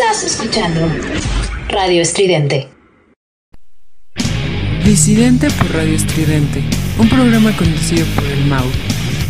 [0.00, 0.88] Estás escuchando
[1.68, 2.68] Radio Estridente.
[4.82, 6.62] Disidente por Radio Estridente,
[6.98, 8.64] un programa conducido por el MAU,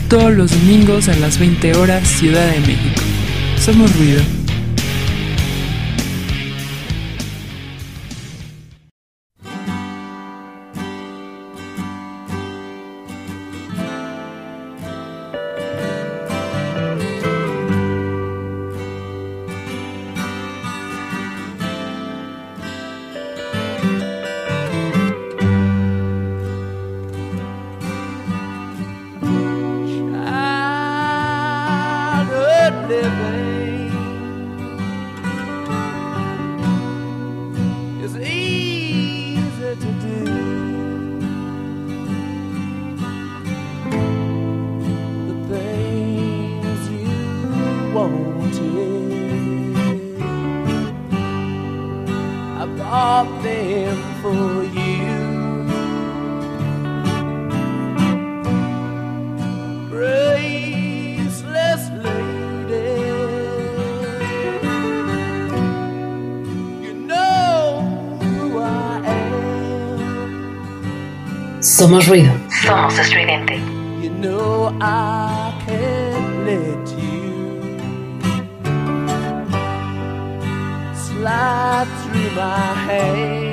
[0.09, 3.03] todos los domingos a las 20 horas, Ciudad de México.
[3.59, 4.40] Somos ruido.
[71.81, 72.31] Somos ruido.
[72.63, 73.55] Somos estridente.
[74.03, 77.79] You know I can't let you
[80.95, 83.50] slide through my hands.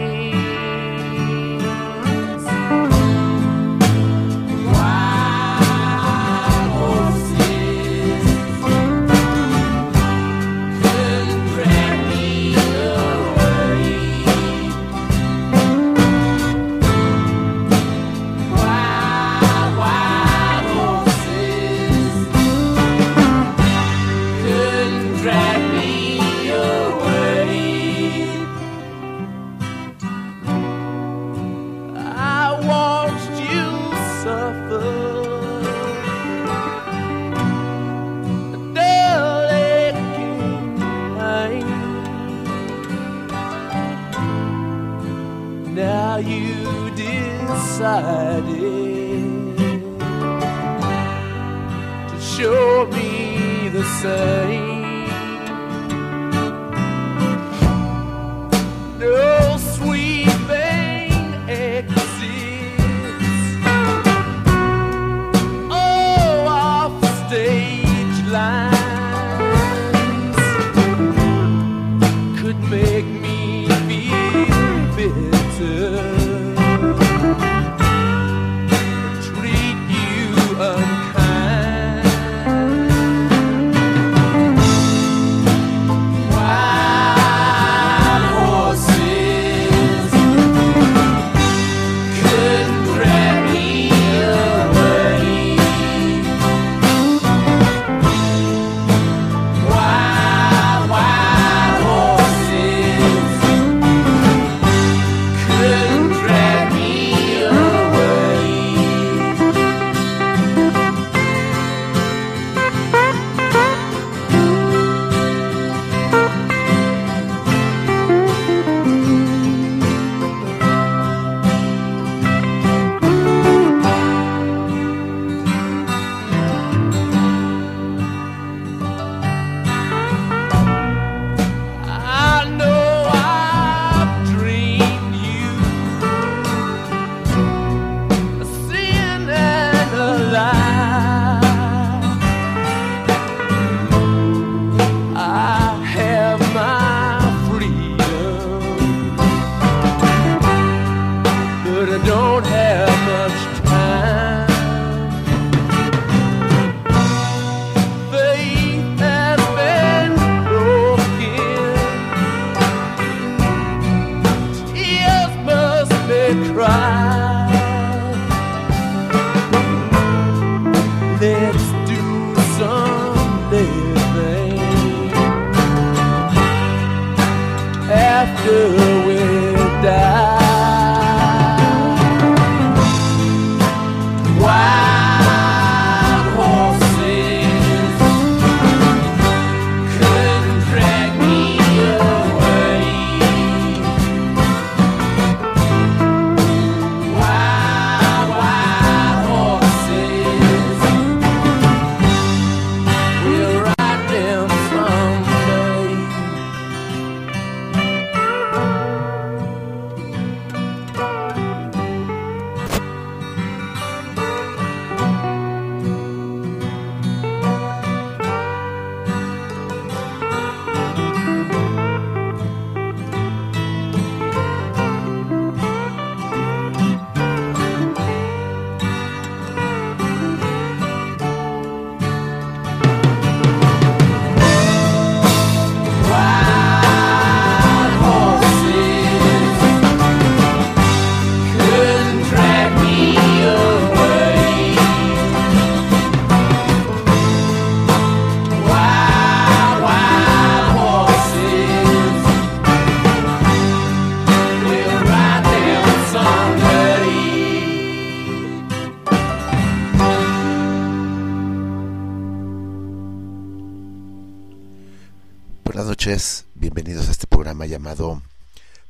[266.56, 268.22] Bienvenidos a este programa llamado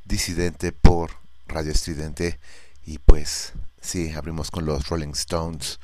[0.04, 1.10] Disidente por
[1.48, 2.38] Radio Estridente.
[2.86, 5.80] Y pues sí, abrimos con los Rolling Stones,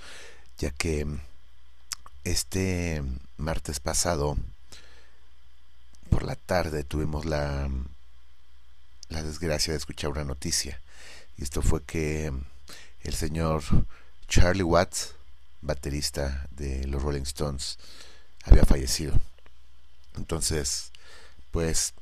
[0.59, 1.09] ya que
[2.23, 3.03] este
[3.37, 4.37] martes pasado,
[6.09, 7.69] por la tarde, tuvimos la,
[9.09, 10.81] la desgracia de escuchar una noticia.
[11.37, 12.33] Y esto fue que
[13.03, 13.65] el señor
[14.29, 15.17] Charlie Watts,
[15.63, 17.81] baterista de los Rolling Stones,
[18.45, 19.21] había fallecido.
[20.15, 20.93] Entonces,
[21.55, 21.95] pues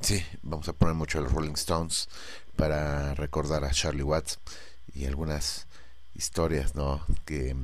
[0.00, 2.08] sí, vamos a poner mucho a los Rolling Stones
[2.56, 4.40] para recordar a Charlie Watts
[4.92, 5.68] y algunas
[6.16, 7.00] historias, ¿no?
[7.24, 7.54] Que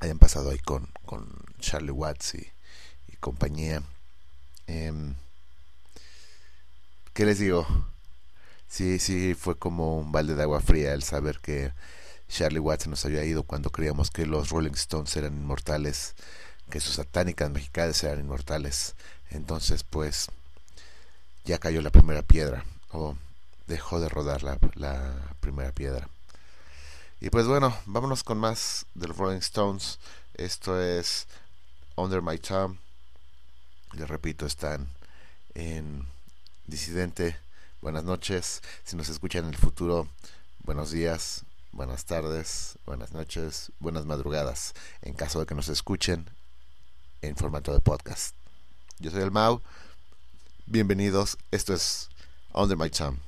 [0.00, 1.26] hayan pasado ahí con, con
[1.58, 2.52] Charlie Watts y,
[3.18, 3.82] compañía.
[4.66, 5.14] Em,
[7.14, 7.66] ¿Qué les digo?
[8.68, 11.72] Sí, sí, fue como un balde de agua fría el saber que
[12.28, 16.14] Charlie Watts nos había ido cuando creíamos que los Rolling Stones eran inmortales,
[16.68, 18.94] que sus satánicas mexicanas eran inmortales.
[19.30, 20.28] Entonces, pues,
[21.44, 23.16] ya cayó la primera piedra, o
[23.66, 26.08] dejó de rodar la, la primera piedra.
[27.20, 29.98] Y pues bueno, vámonos con más de los Rolling Stones.
[30.34, 31.26] Esto es
[31.96, 32.78] Under My Thumb.
[33.92, 34.88] Les repito, están
[35.54, 36.06] en
[36.66, 37.36] Disidente.
[37.82, 38.62] Buenas noches.
[38.84, 40.08] Si nos escuchan en el futuro,
[40.62, 44.74] buenos días, buenas tardes, buenas noches, buenas madrugadas.
[45.02, 46.30] En caso de que nos escuchen
[47.20, 48.37] en formato de podcast.
[49.00, 49.60] Yo soy el Mau.
[50.66, 51.38] Bienvenidos.
[51.52, 52.08] Esto es
[52.52, 53.27] Under My Thumb.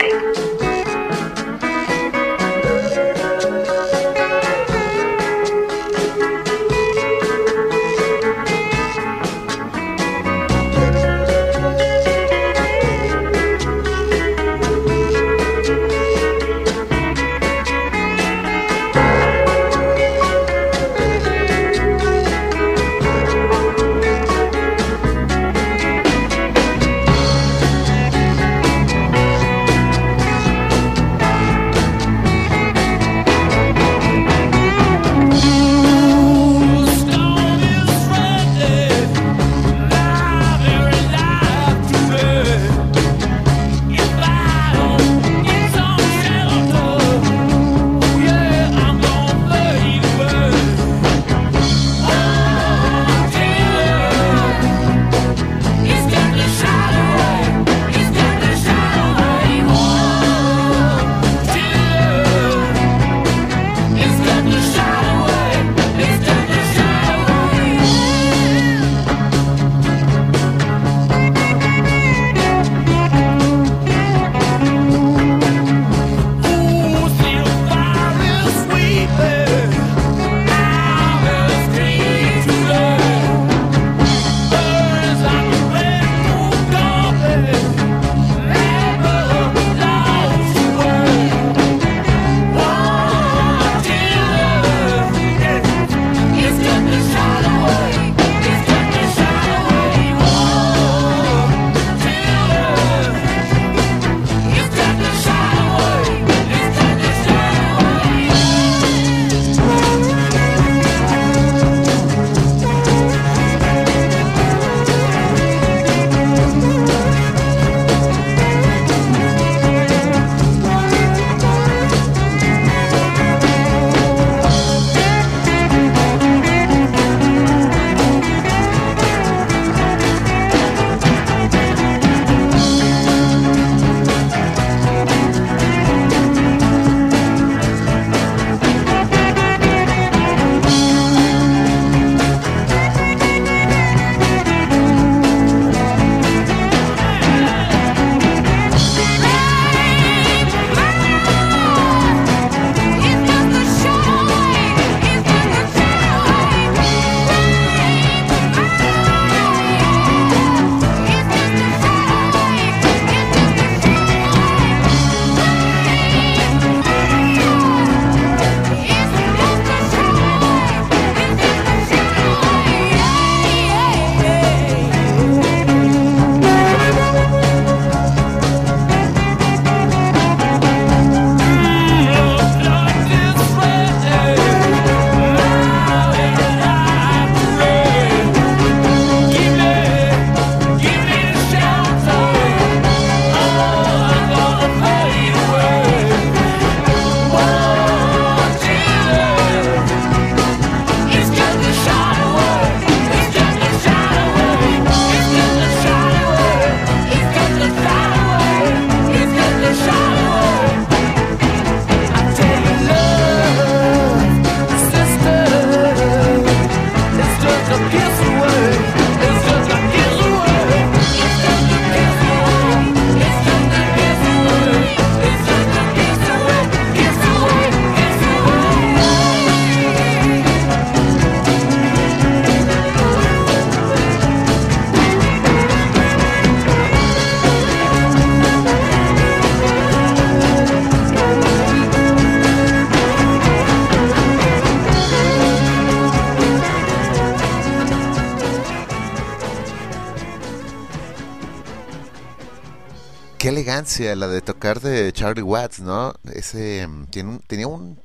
[254.15, 256.13] La de tocar de Charlie Watts, ¿no?
[256.33, 258.01] Ese mm, tiene un, tenía un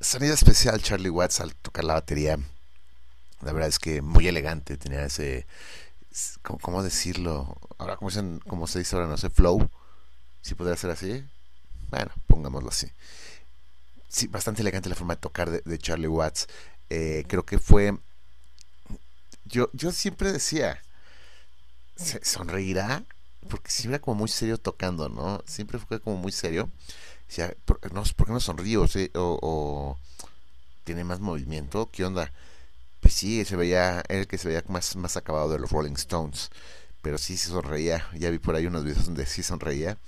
[0.00, 2.38] sonido especial Charlie Watts al tocar la batería.
[3.42, 5.46] La verdad es que muy elegante, tenía ese
[6.42, 7.56] ¿cómo, decirlo?
[7.78, 9.68] Ahora como se dice ahora, no sé, flow.
[10.42, 11.24] Si podría ser así.
[11.90, 12.90] Bueno, pongámoslo así.
[14.08, 16.48] Sí, bastante elegante la forma de tocar de, Charlie Watts.
[16.90, 17.96] Eh, creo que fue
[19.44, 20.82] yo, yo siempre decía,
[21.96, 23.04] ¿se sonreirá?
[23.48, 25.42] Porque siempre era como muy serio tocando, ¿no?
[25.46, 26.68] Siempre fue como muy serio.
[27.28, 28.76] Decía, ¿por, no, ¿por qué no sonríe?
[29.14, 29.98] O,
[30.84, 32.32] tiene más movimiento, ¿qué onda?
[33.00, 36.50] Pues sí, se veía, el que se veía más, más acabado de los Rolling Stones.
[37.02, 38.08] pero sí, sí sonreía.
[38.14, 39.98] Ya vi por ahí unos videos donde sí sonreía.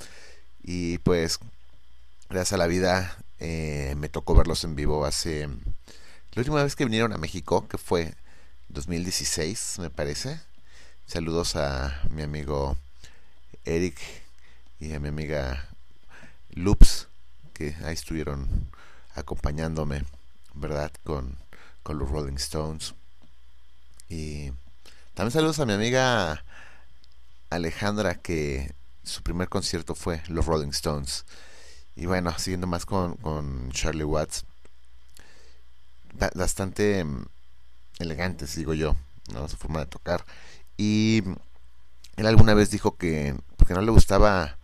[0.62, 1.38] Y pues,
[2.28, 5.48] gracias a la vida, eh, me tocó verlos en vivo hace...
[6.34, 8.14] La última vez que vinieron a México, que fue
[8.68, 10.40] 2016, me parece.
[11.06, 12.76] Saludos a mi amigo
[13.64, 13.98] Eric
[14.80, 15.68] y a mi amiga
[16.50, 17.08] Loops,
[17.54, 18.70] que ahí estuvieron
[19.14, 20.04] acompañándome,
[20.54, 20.92] ¿verdad?
[21.04, 21.36] Con,
[21.82, 22.94] con los Rolling Stones.
[24.08, 24.50] Y
[25.14, 26.44] también saludos a mi amiga
[27.50, 31.24] Alejandra, que su primer concierto fue los Rolling Stones.
[31.94, 34.44] Y bueno, siguiendo más con, con Charlie Watts,
[36.34, 37.26] bastante mm,
[37.98, 38.96] elegantes, digo yo,
[39.32, 39.48] ¿no?
[39.48, 40.24] su forma de tocar.
[40.76, 41.22] Y
[42.16, 43.34] él alguna vez dijo que
[43.72, 44.58] no le gustaba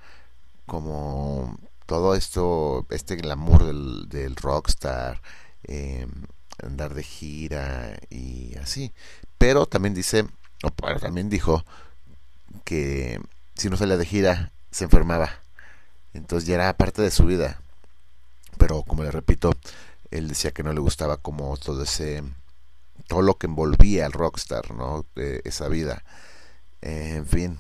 [0.67, 5.23] como todo esto, este glamour del, del rockstar,
[5.65, 6.07] eh,
[6.63, 8.93] andar de gira y así.
[9.39, 10.27] Pero también dice,
[10.63, 11.65] o también dijo
[12.65, 13.21] que
[13.55, 15.41] si no salía de gira se enfermaba.
[16.15, 17.61] Entonces ya era parte de su vida.
[18.59, 19.55] Pero como le repito,
[20.11, 22.23] él decía que no le gustaba como todo ese
[23.07, 25.07] todo lo que envolvía al rockstar, ¿no?
[25.15, 26.03] De esa vida.
[26.83, 27.59] Eh, en fin.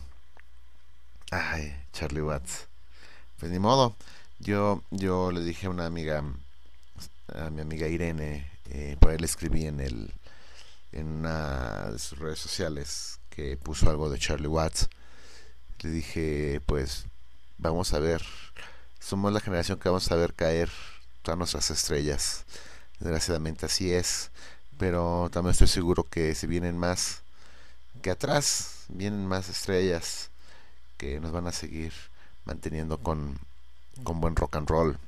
[1.30, 2.68] Ay, Charlie Watts.
[3.38, 3.96] Pues ni modo.
[4.38, 6.24] Yo, yo le dije a una amiga,
[7.34, 10.12] a mi amiga Irene, eh, por ahí le escribí en el,
[10.92, 14.88] en una de sus redes sociales que puso algo de Charlie Watts.
[15.80, 17.06] Le dije, pues,
[17.58, 18.22] vamos a ver,
[19.00, 20.70] somos la generación que vamos a ver caer
[21.22, 22.44] todas nuestras estrellas.
[23.00, 24.30] Desgraciadamente así es
[24.78, 27.22] pero también estoy seguro que si vienen más
[28.00, 30.27] que atrás, vienen más estrellas
[30.98, 31.92] que nos van a seguir
[32.44, 33.38] manteniendo con,
[34.04, 34.98] con buen rock and roll,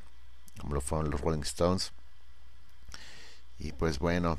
[0.58, 1.92] como lo fueron los Rolling Stones.
[3.58, 4.38] Y pues bueno,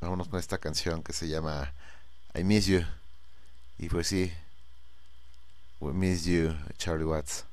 [0.00, 1.72] vámonos con esta canción que se llama
[2.34, 2.82] I Miss You.
[3.78, 4.32] Y pues sí,
[5.80, 7.44] We Miss You, Charlie Watts.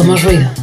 [0.00, 0.59] Somos ruido.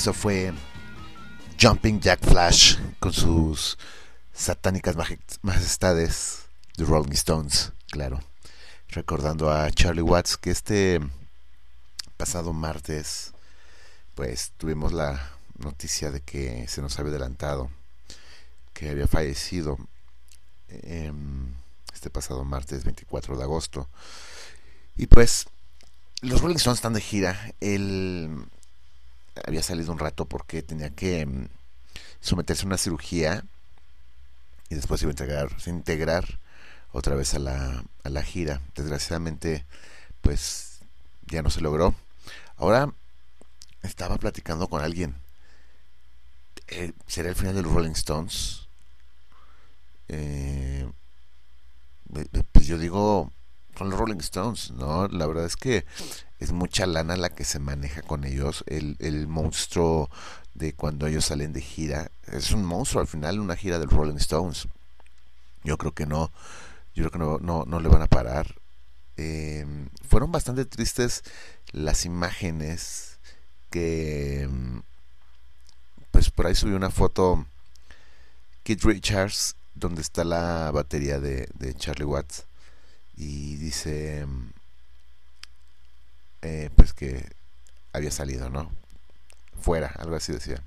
[0.00, 0.54] Eso fue
[1.60, 3.76] Jumping Jack Flash con sus
[4.32, 4.96] satánicas
[5.42, 6.44] majestades
[6.78, 8.18] de Rolling Stones, claro.
[8.88, 11.00] Recordando a Charlie Watts que este
[12.16, 13.34] pasado martes
[14.14, 17.70] pues tuvimos la noticia de que se nos había adelantado
[18.72, 19.76] que había fallecido
[21.92, 23.86] este pasado martes 24 de agosto.
[24.96, 25.44] Y pues
[26.22, 27.52] los Rolling Stones están de gira.
[27.60, 28.46] Él
[29.46, 31.48] había salido un rato porque tenía que mm,
[32.20, 33.44] someterse a una cirugía
[34.68, 36.38] y después iba a integrar, integrar
[36.92, 38.60] otra vez a la, a la gira.
[38.74, 39.64] Desgraciadamente,
[40.20, 40.80] pues
[41.26, 41.94] ya no se logró.
[42.56, 42.92] Ahora
[43.82, 45.16] estaba platicando con alguien.
[46.68, 48.68] Eh, ¿Será el final de los Rolling Stones?
[50.08, 50.88] Eh,
[52.52, 53.32] pues yo digo,
[53.76, 55.08] son los Rolling Stones, ¿no?
[55.08, 55.84] La verdad es que
[56.40, 58.64] es mucha lana la que se maneja con ellos.
[58.66, 60.10] El, el monstruo
[60.54, 64.16] de cuando ellos salen de gira es un monstruo al final, una gira del Rolling
[64.16, 64.66] Stones.
[65.62, 66.32] Yo creo que no,
[66.94, 68.56] yo creo que no, no, no le van a parar.
[69.18, 69.66] Eh,
[70.08, 71.22] fueron bastante tristes
[71.72, 73.18] las imágenes
[73.68, 74.48] que
[76.10, 77.46] pues por ahí subió una foto
[78.62, 82.46] Kid Richards donde está la batería de, de Charlie Watts
[83.14, 84.26] y dice
[86.42, 87.24] eh, pues que
[87.92, 88.70] había salido, ¿no?
[89.60, 90.62] Fuera, algo así decía.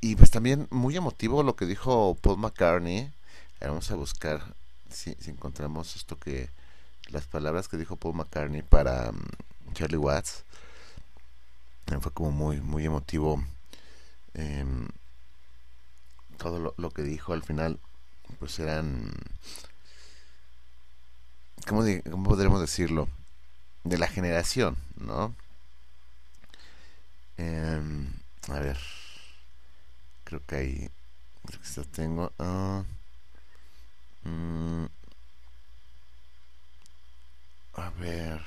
[0.00, 3.12] Y pues también muy emotivo lo que dijo Paul McCartney.
[3.60, 4.54] Vamos a buscar
[4.90, 6.48] si, encontramos esto que
[7.08, 10.44] las palabras que dijo Paul McCartney para mm, Charlie Watts.
[12.00, 13.42] Fue como muy, muy emotivo.
[14.34, 14.88] Em,
[16.36, 17.78] todo lo, que dijo al final,
[18.38, 19.10] pues eran
[21.66, 21.82] ¿cómo,
[22.24, 23.08] podríamos decirlo?
[23.88, 25.34] De la generación, ¿no?
[27.38, 28.08] Em,
[28.48, 28.78] a ver,
[30.24, 30.90] creo que ahí,
[31.46, 32.32] creo que esto tengo.
[32.38, 32.84] Uh,
[37.74, 38.40] a ver.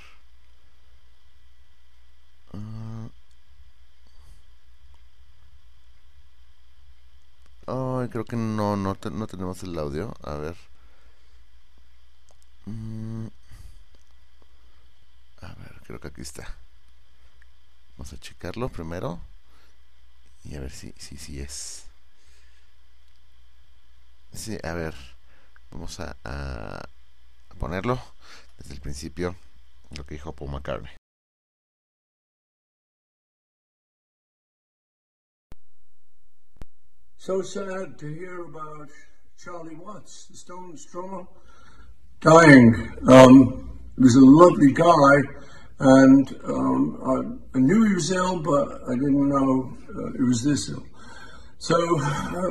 [7.68, 10.14] Uh, creo que no, no, no tenemos el audio.
[10.24, 10.56] A ver.
[12.68, 13.28] Mm.
[15.42, 16.48] A ver, creo que aquí está.
[17.98, 19.20] Vamos a checarlo primero.
[20.44, 21.86] Y a ver si, si, si es.
[24.34, 24.96] Sí, a ver.
[25.72, 26.16] Vamos a,
[27.58, 28.02] ponerlo
[28.58, 29.36] desde el principio.
[29.96, 30.92] Lo que dijo Paul McCartney.
[37.18, 38.90] So sad to hear about
[39.38, 41.28] Charlie Watts, the Stones drummer.
[42.22, 42.76] dying.
[43.08, 45.16] Um, he was a lovely guy,
[45.80, 47.02] and um,
[47.54, 50.86] I, I, knew he was ill, but I didn't know uh, he was this ill.
[51.58, 52.42] So, uh,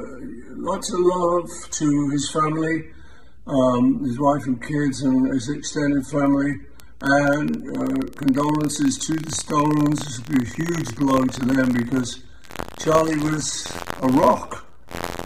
[0.56, 2.90] lots of love to his family,
[3.46, 6.52] um, his wife and kids, and his extended family,
[7.00, 10.00] and uh, condolences to the Stones.
[10.00, 12.24] This would be a huge blow to them because
[12.78, 14.66] Charlie was a rock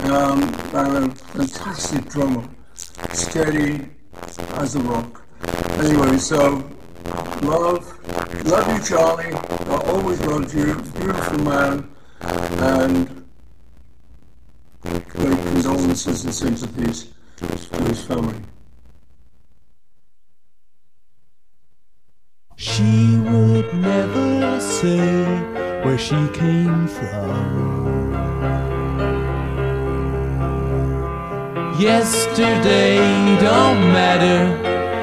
[0.05, 0.41] um,
[0.73, 2.47] and a fantastic drummer,
[3.11, 3.89] steady,
[4.53, 5.22] as a rock.
[5.79, 6.63] Anyway, so
[7.41, 9.33] love, love you, Charlie.
[9.33, 10.75] I always loved you.
[10.75, 11.89] Beautiful man,
[12.21, 13.25] and
[14.81, 18.41] great condolences and sympathies to his family.
[22.55, 25.25] She would never say
[25.83, 28.13] where she came from.
[31.79, 32.97] Yesterday
[33.41, 34.73] don't matter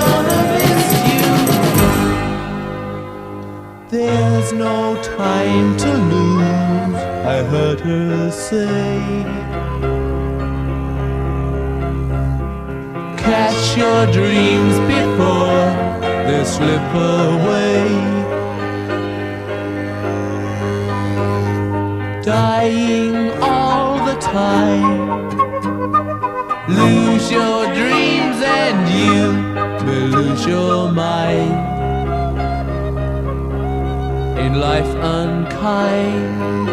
[0.00, 1.32] gonna miss you.
[3.90, 7.00] There's no time to lose,
[7.34, 8.95] I heard her say.
[14.16, 15.64] Dreams before
[16.26, 17.84] they slip away.
[22.22, 25.28] Dying all the time.
[26.80, 29.20] Lose your dreams and you
[29.86, 31.56] may lose your mind.
[34.44, 36.65] In life unkind.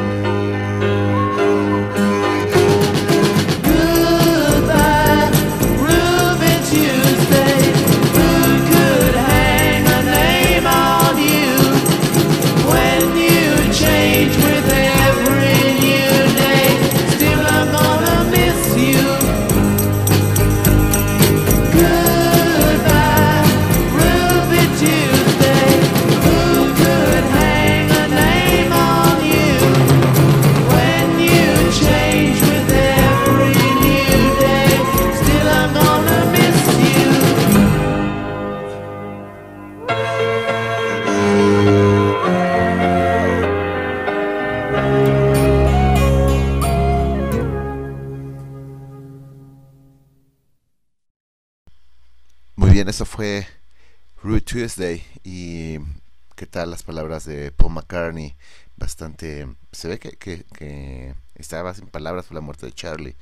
[54.75, 55.03] Rude Tuesday.
[55.23, 55.79] ¿Y
[56.35, 58.35] qué tal las palabras de Paul McCartney?
[58.75, 59.47] Bastante.
[59.71, 63.15] Se ve que, que, estaba sin palabras por la muerte de Charlie.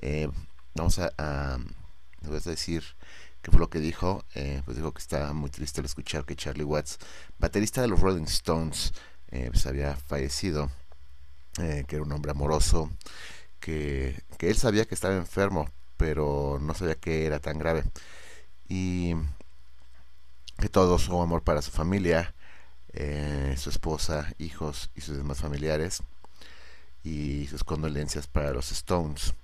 [0.00, 0.28] Eh,
[0.74, 1.54] vamos a, a.
[1.54, 2.84] a decir
[3.42, 4.24] qué fue lo que dijo.
[4.34, 6.98] Eh, pues dijo que estaba muy triste al escuchar que Charlie Watts,
[7.38, 8.92] baterista de los Rolling Stones,
[9.30, 10.70] eh, pues había fallecido.
[11.56, 12.90] que era un hombre amoroso.
[13.60, 17.84] Que, que él sabía que estaba enfermo, pero no sabía que era tan grave
[18.68, 19.14] y
[20.58, 22.34] que todo su amor para su familia,
[22.92, 26.02] eh, su esposa, hijos y sus demás familiares
[27.04, 29.34] y sus condolencias para los Stones.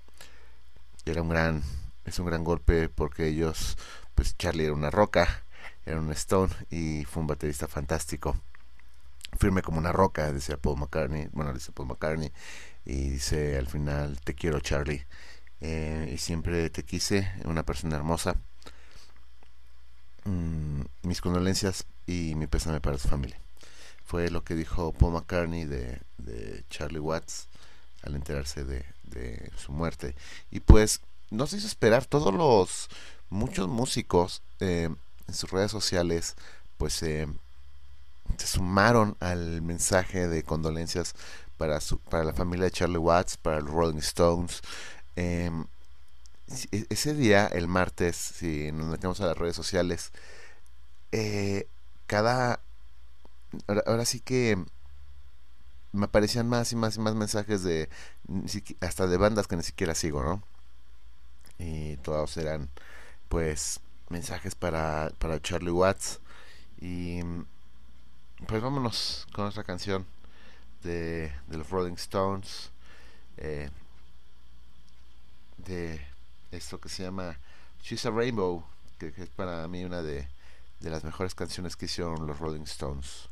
[1.06, 1.62] Era un gran,
[2.04, 3.78] es un gran golpe porque ellos,
[4.14, 5.44] pues Charlie era una roca,
[5.86, 8.36] era un Stone y fue un baterista fantástico.
[9.38, 12.32] Firme como una roca, decía Paul McCartney, bueno, dice Paul McCartney,
[12.84, 15.06] y dice al final, te quiero Charlie,
[15.60, 18.36] eh, y siempre te quise, una persona hermosa.
[20.24, 23.38] Mm, mis condolencias y mi pésame para su familia.
[24.04, 26.00] Fue lo que dijo Paul McCartney de,
[26.70, 27.48] Charlie Watts
[28.02, 28.84] al enterarse de,
[29.56, 30.14] su muerte.
[30.50, 32.88] Y pues nos hizo esperar todos los
[33.30, 34.88] muchos músicos eh,
[35.28, 36.34] en sus redes sociales
[36.76, 37.26] pues eh,
[38.36, 41.14] se sumaron al mensaje de condolencias
[41.56, 44.60] para su, para la familia de Charlie Watts, para los Rolling Stones.
[45.16, 45.73] Em, si- e-
[46.70, 50.12] ese día, el martes, si nos metemos a las redes sociales,
[51.12, 51.68] eh,
[52.06, 52.60] cada...
[53.86, 54.58] Ahora, sí que
[55.92, 57.88] me aparecían más y más y más mensajes de
[58.80, 60.42] hasta de bandas que ni siquiera sigo, ¿no?
[61.58, 62.68] Y todos eran
[63.28, 66.20] pues mensajes para, para Charlie Watts
[66.80, 67.20] y
[68.46, 70.04] pues vámonos con otra canción
[70.82, 72.70] de, de los Rolling Stones
[73.36, 73.70] eh,
[75.58, 76.00] de
[76.56, 77.36] esto que se llama
[77.82, 78.64] She's a Rainbow
[78.98, 80.28] que, es para mí una de,
[80.80, 83.28] de las mejores canciones que hicieron los Rolling Stones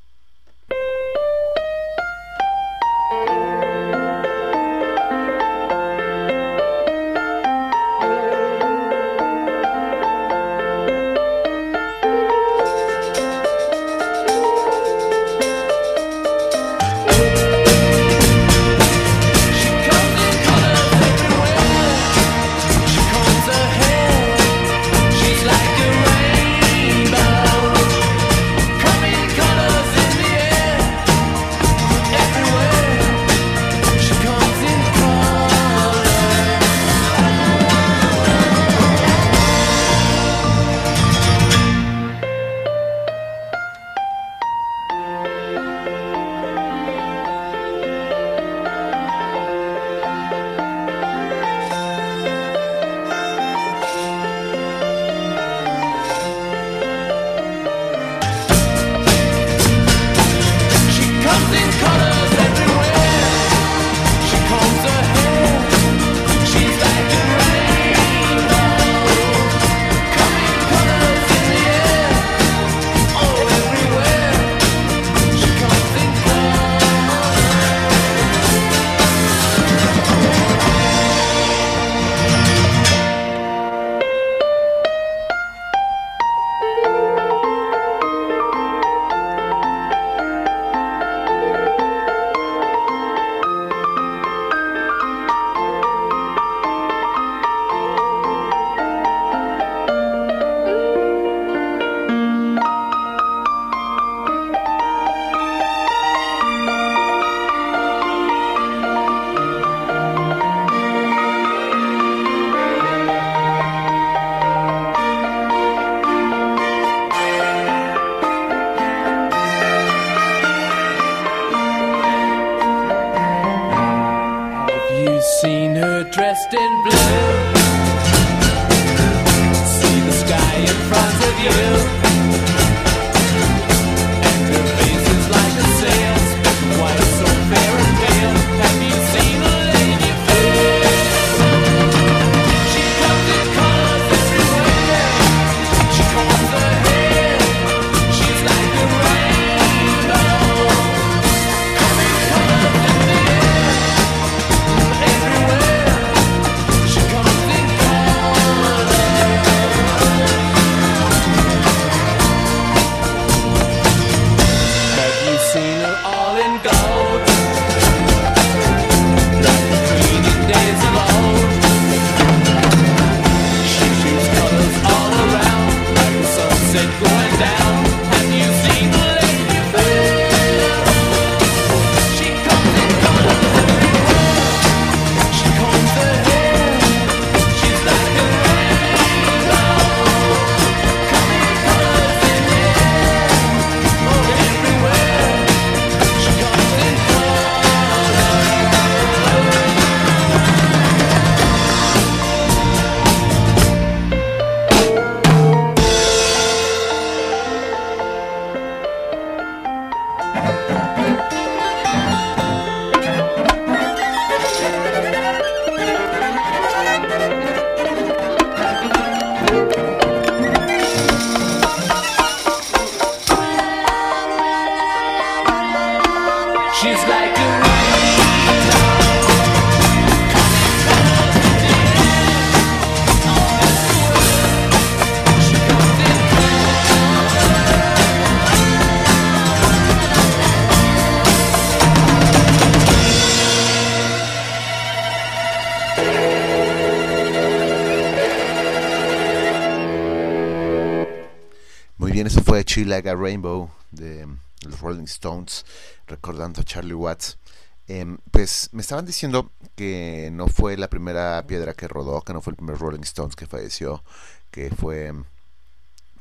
[252.83, 254.26] Chill Like a Rainbow de
[254.62, 255.64] los Rolling Stones,
[256.09, 257.39] recordando a Charlie Watts.
[257.87, 262.41] Em, pues me estaban diciendo que no fue la primera piedra que rodó, que no
[262.41, 264.03] fue el primer Rolling Stones que falleció,
[264.51, 265.24] que fue mm,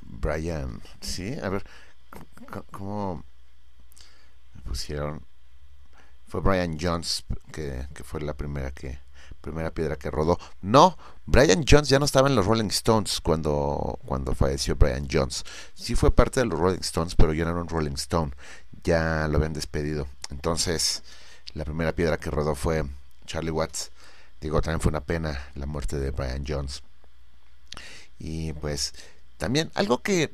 [0.03, 0.83] Brian.
[0.99, 1.63] Sí, a ver,
[2.69, 3.23] ¿cómo
[4.53, 5.25] me pusieron?
[6.27, 8.99] Fue Brian Jones que, que fue la primera que
[9.41, 10.39] primera piedra que rodó.
[10.61, 15.43] No, Brian Jones ya no estaba en los Rolling Stones cuando, cuando falleció Brian Jones.
[15.73, 18.31] Sí fue parte de los Rolling Stones, pero ya no era un Rolling Stone.
[18.83, 20.07] Ya lo habían despedido.
[20.29, 21.03] Entonces,
[21.53, 22.85] la primera piedra que rodó fue
[23.25, 23.91] Charlie Watts.
[24.39, 26.83] Digo, también fue una pena la muerte de Brian Jones.
[28.17, 28.93] Y pues,
[29.37, 30.31] también algo que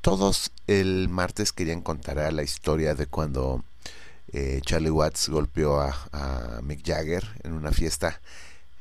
[0.00, 3.64] todos el martes querían contar era la historia de cuando
[4.32, 8.20] eh, Charlie Watts golpeó a, Mick Jagger en una fiesta,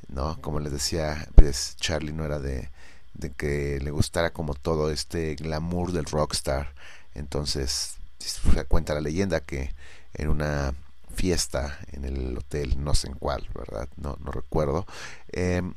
[0.09, 0.39] ¿no?
[0.41, 2.69] Como les decía, pues Charlie no era de,
[3.37, 6.73] que le gustara como todo este glamour del rockstar.
[7.15, 9.73] Entonces, se cuenta la leyenda que
[10.13, 10.73] en una
[11.15, 13.89] fiesta en el hotel, no sé en cuál, ¿verdad?
[13.97, 14.85] No, no recuerdo.
[15.31, 15.73] em,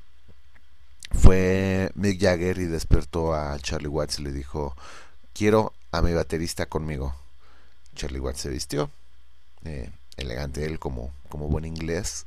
[1.12, 4.77] fue Mick Jagger y despertó a Charlie Watts y le dijo,
[5.33, 7.14] quiero a mi baterista conmigo.
[7.95, 8.91] Charlie Watts se vistió,
[9.64, 12.26] eh, elegante él como, como buen inglés,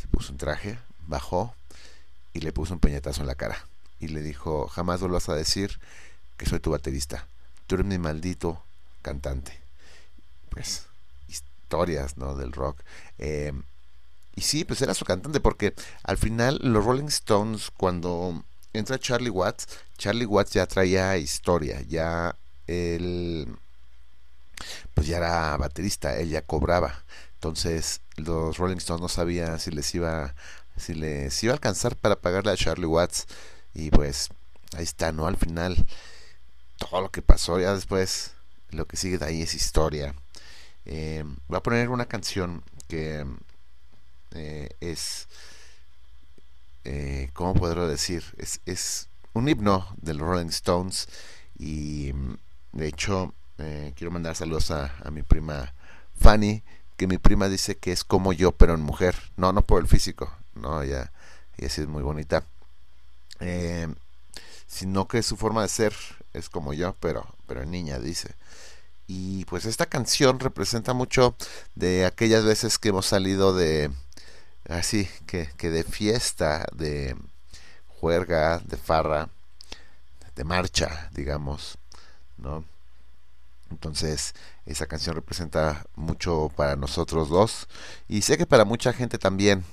[0.00, 1.54] se puso un traje, bajó
[2.32, 3.66] y le puso un peñetazo en la cara.
[4.00, 5.78] Y le dijo, jamás vuelvas a decir
[6.36, 7.26] que soy tu baterista.
[7.66, 8.62] Tú eres mi maldito
[9.02, 9.58] cantante.
[10.50, 10.86] Pues,
[11.28, 12.34] historias, ¿no?
[12.36, 12.80] Del rock.
[13.18, 13.52] Eh,
[14.36, 18.44] y sí, pues era su cantante, porque al final los Rolling Stones, cuando
[18.74, 22.36] entra Charlie Watts, Charlie Watts ya traía historia, ya
[22.66, 23.48] él,
[24.94, 27.04] pues ya era baterista, él ya cobraba.
[27.34, 30.34] Entonces los Rolling Stones no sabían si les iba,
[30.76, 33.26] si les iba a alcanzar para pagarle a Charlie Watts.
[33.74, 34.30] Y pues
[34.76, 35.26] ahí está, ¿no?
[35.26, 35.86] Al final,
[36.78, 38.32] todo lo que pasó, ya después,
[38.70, 40.14] lo que sigue de ahí es historia.
[40.84, 43.26] Eh, voy a poner una canción que
[44.32, 45.28] eh, es,
[46.84, 48.24] eh, ¿cómo podré decir?
[48.38, 51.08] Es, es un himno de los Rolling Stones
[51.58, 52.12] y
[52.72, 55.74] de hecho eh, quiero mandar saludos a, a mi prima
[56.18, 56.62] Fanny,
[56.96, 59.88] que mi prima dice que es como yo pero en mujer, no, no por el
[59.88, 61.12] físico, no, ella,
[61.56, 62.44] ella sí es muy bonita,
[63.40, 63.88] eh,
[64.66, 65.94] sino que su forma de ser
[66.32, 68.34] es como yo, pero, pero en niña, dice.
[69.06, 71.36] Y pues esta canción representa mucho
[71.74, 73.90] de aquellas veces que hemos salido de
[74.68, 77.16] así que, que de fiesta, de
[78.00, 79.28] juerga, de farra,
[80.34, 81.78] de marcha, digamos,
[82.36, 82.64] ¿no?
[83.70, 87.68] Entonces, esa canción representa mucho para nosotros dos
[88.08, 89.64] y sé que para mucha gente también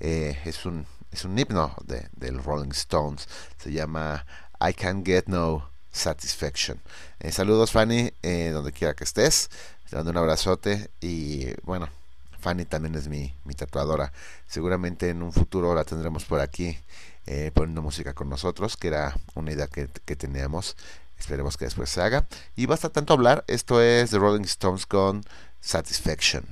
[0.00, 3.28] eh, es un es un himno de, del Rolling Stones.
[3.58, 4.24] Se llama
[4.60, 6.80] I Can't Get No Satisfaction.
[7.20, 9.50] Eh, saludos Fanny, eh, donde quiera que estés.
[9.88, 11.88] Te mando un abrazote y bueno,
[12.40, 14.12] Fanny también es mi, mi tatuadora.
[14.48, 16.78] Seguramente en un futuro la tendremos por aquí
[17.26, 20.76] eh, poniendo música con nosotros, que era una idea que, que teníamos.
[21.22, 22.26] Esperemos que después se haga.
[22.56, 23.44] Y basta tanto hablar.
[23.46, 25.22] Esto es The Rolling Stones con
[25.60, 26.44] Satisfaction.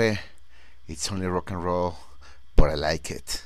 [0.00, 1.94] It's Only Rock and Roll,
[2.54, 3.40] but I Like It.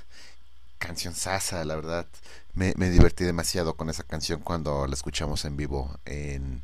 [0.78, 2.06] Canción sasa, la verdad.
[2.52, 6.62] Me, divertí demasiado con esa canción cuando la escuchamos en vivo en,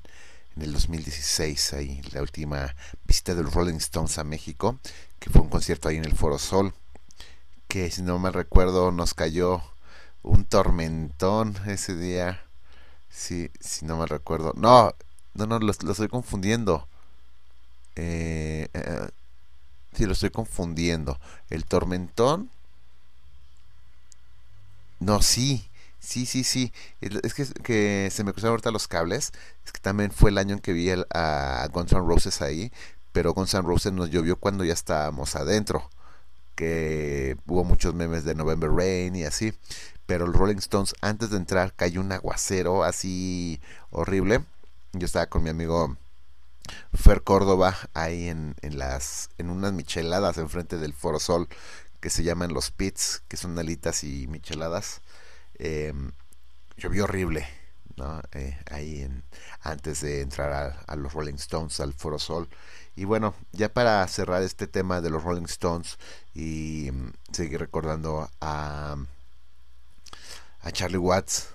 [0.56, 2.74] en el 2016, ahí la última
[3.06, 4.78] visita de los Rolling Stones a México,
[5.18, 6.74] que fue un concierto ahí en el Foro Sol,
[7.66, 9.62] que si no me recuerdo nos cayó
[10.22, 12.42] un tormentón ese día.
[13.08, 14.52] Sí, si no me recuerdo.
[14.54, 14.94] No,
[15.32, 16.86] no, no, lo estoy confundiendo.
[17.96, 19.08] Eh, eh,
[19.98, 21.18] sí, lo estoy confundiendo.
[21.50, 22.50] El tormentón.
[25.00, 25.68] No, sí.
[26.00, 26.72] Sí, sí, sí.
[27.00, 29.32] El- Es que, se me cruzaron ahorita los cables.
[29.64, 32.72] Es que también fue el año en que vi el- a Guns N' Roses ahí.
[33.12, 35.90] Pero Guns N' Roses nos llovió cuando ya estábamos adentro.
[36.56, 39.54] Que hubo muchos memes de November Rain y así.
[40.06, 44.40] Pero los Rolling Stones, antes de entrar, cayó un aguacero así horrible.
[44.92, 45.96] Yo estaba con mi amigo
[46.94, 51.48] Fer Córdoba ahí en, en las en unas micheladas enfrente del Foro Sol
[52.00, 55.02] que se llaman los pits, que son alitas y micheladas.
[55.58, 55.92] Eh,
[56.76, 57.48] llovió horrible,
[57.96, 58.20] ¿no?
[58.32, 59.24] Eh, ahí en,
[59.62, 62.48] antes de entrar a, a los Rolling Stones al Foro Sol.
[62.96, 65.98] Y bueno, ya para cerrar este tema de los Rolling Stones
[66.34, 68.96] y mm, seguir recordando a,
[70.62, 71.48] a Charlie Watts,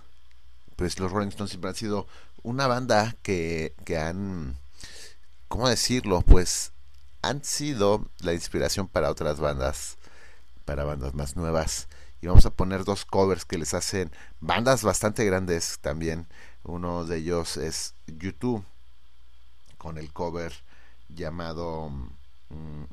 [0.76, 2.08] pues los Rolling Stones siempre han sido
[2.44, 4.58] una banda que, que han,
[5.54, 6.22] ¿cómo decirlo?
[6.22, 6.72] Pues
[7.22, 10.00] han sido la inspiración para otras bandas,
[10.66, 11.90] para bandas más nuevas.
[12.24, 16.26] Y vamos a poner dos covers que les hacen bandas bastante grandes también.
[16.64, 18.66] Uno de ellos es YouTube,
[19.78, 20.54] con el cover
[21.08, 22.06] llamado, mm,
[22.50, 22.86] mm,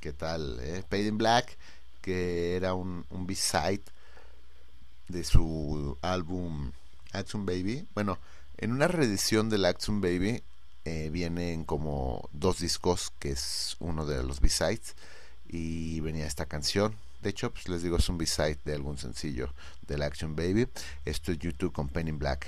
[0.00, 0.60] ¿qué tal?
[0.62, 0.82] eh?
[0.88, 1.58] Paid in Black,
[2.00, 3.82] que era un, un B-side
[5.08, 6.72] de su álbum
[7.12, 7.86] Action Baby.
[7.92, 8.18] Bueno,
[8.56, 10.42] en una reedición del Action Baby
[10.88, 14.96] eh, vienen como dos discos, que es uno de los B-sides,
[15.46, 16.94] y venía esta canción.
[17.20, 19.52] De hecho, pues les digo, es un B-side de algún sencillo
[19.86, 20.66] del Action Baby.
[21.04, 22.46] Esto es YouTube con Pen in Black.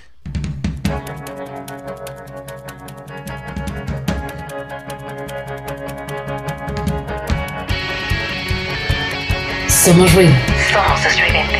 [9.68, 10.32] Somos ruido.
[10.72, 11.59] Somos estridente.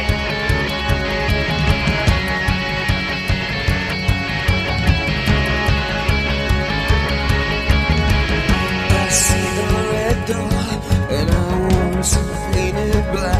[12.01, 13.40] Want to paint it black.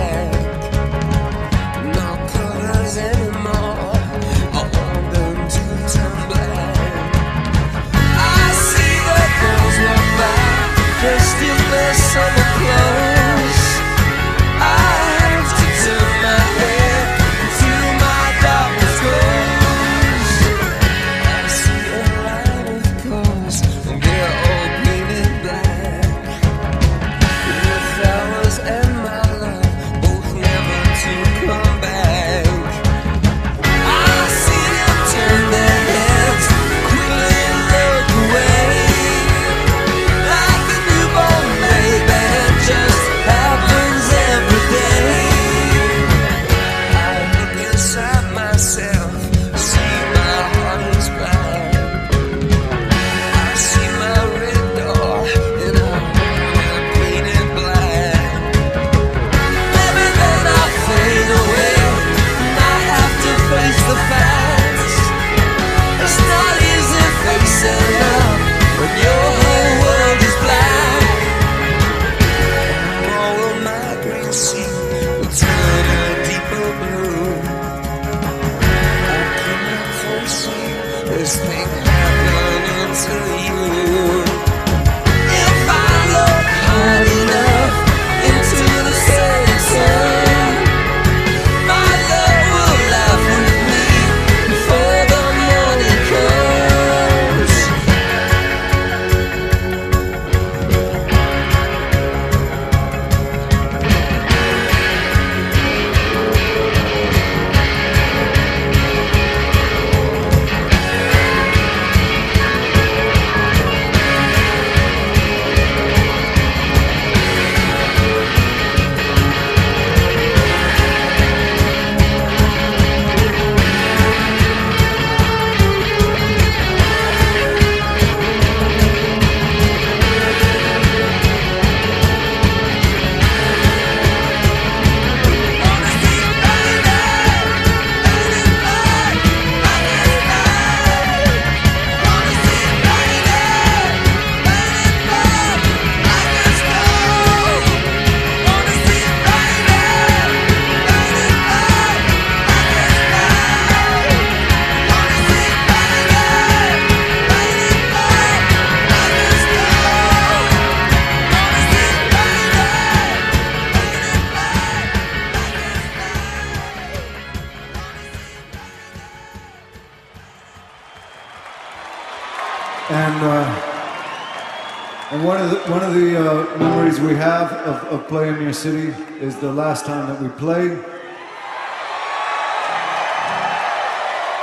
[177.71, 178.89] Of, of playing in your city
[179.21, 180.73] is the last time that we played,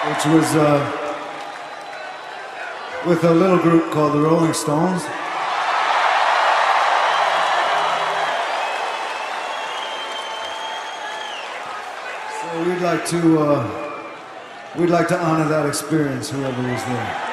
[0.08, 0.80] which was uh,
[3.06, 5.02] with a little group called the Rolling Stones.
[12.42, 14.04] So we'd like to uh,
[14.78, 17.27] we'd like to honor that experience, whoever was there.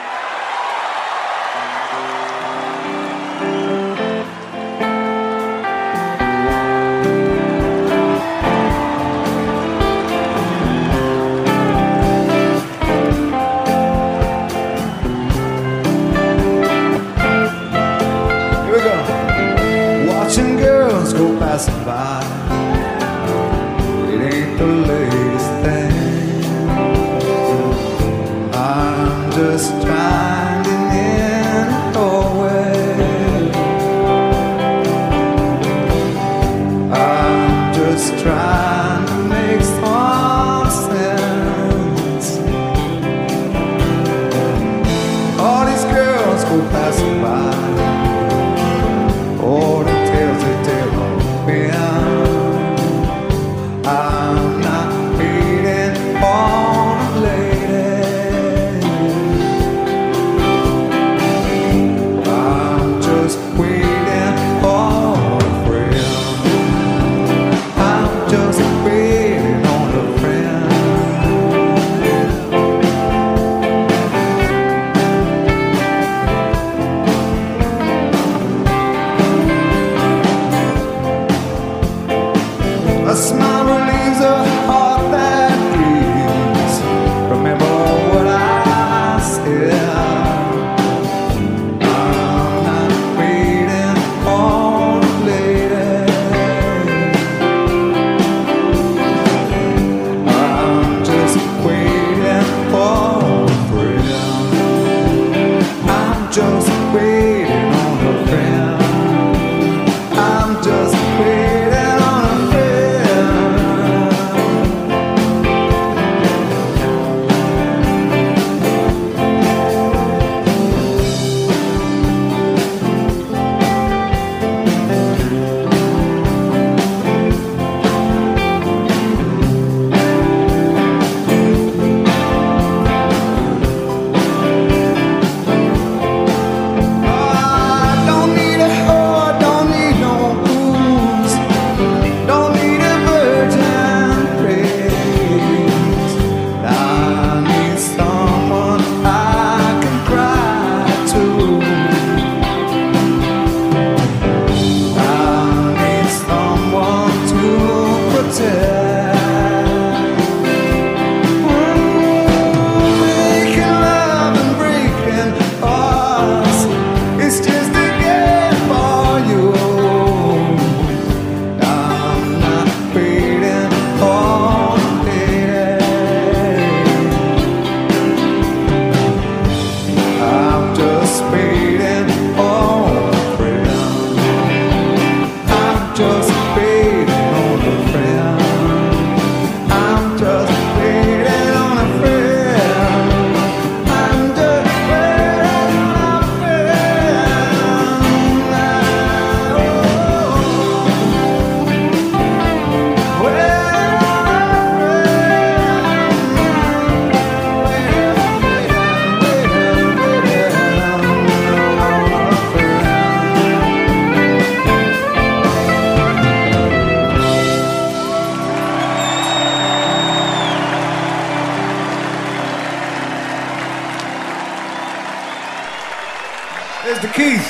[227.14, 227.46] Keys.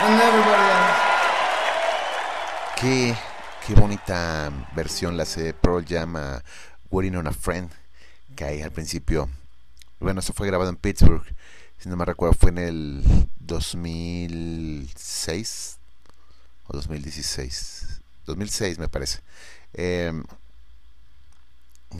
[0.00, 0.98] And everybody else.
[2.80, 3.14] Qué,
[3.64, 6.42] qué bonita versión la hace Pearl Jam a
[6.90, 7.70] Waiting on a Friend,
[8.34, 9.28] que ahí al principio,
[10.00, 11.22] bueno, eso fue grabado en Pittsburgh,
[11.78, 13.04] si no me recuerdo, fue en el
[13.38, 15.78] 2006
[16.66, 19.20] o 2016, 2006 me parece.
[19.74, 20.12] Eh,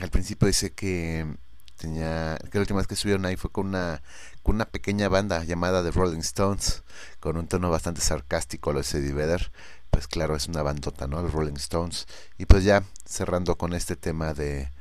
[0.01, 1.25] al principio dice que
[1.77, 4.01] tenía, que la última vez que estuvieron ahí fue con una,
[4.43, 6.83] con una pequeña banda llamada The Rolling Stones,
[7.19, 9.51] con un tono bastante sarcástico, lo de Eddie Vedder,
[9.91, 11.21] pues claro, es una bandota, ¿no?
[11.21, 12.07] Los Rolling Stones.
[12.37, 14.71] Y pues ya cerrando con este tema de,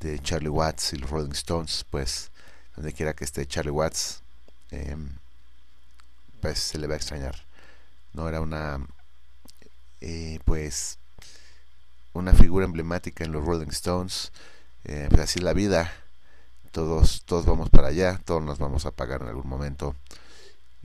[0.00, 2.30] de Charlie Watts y los Rolling Stones, pues
[2.76, 4.22] donde quiera que esté Charlie Watts,
[4.70, 5.10] em,
[6.40, 7.46] pues se le va a extrañar.
[8.12, 8.86] No era una,
[10.00, 10.98] eh, pues,
[12.12, 14.32] una figura emblemática en los Rolling Stones.
[14.84, 15.92] Eh, pues así la vida.
[16.72, 19.94] Todos, todos vamos para allá, todos nos vamos a pagar en algún momento.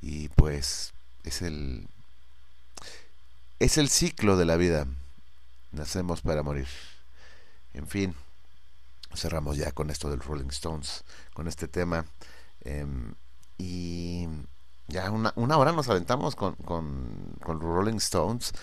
[0.02, 1.88] Y pues es el,
[3.60, 4.86] es el ciclo de la vida.
[5.72, 6.68] Nacemos para morir.
[7.74, 8.16] En fin,
[9.16, 12.06] cerramos ya con esto del Rolling Stones, con este tema.
[12.66, 13.14] em,
[13.58, 14.28] y
[14.88, 18.54] ya una, una hora nos aventamos con, con, con Rolling Stones,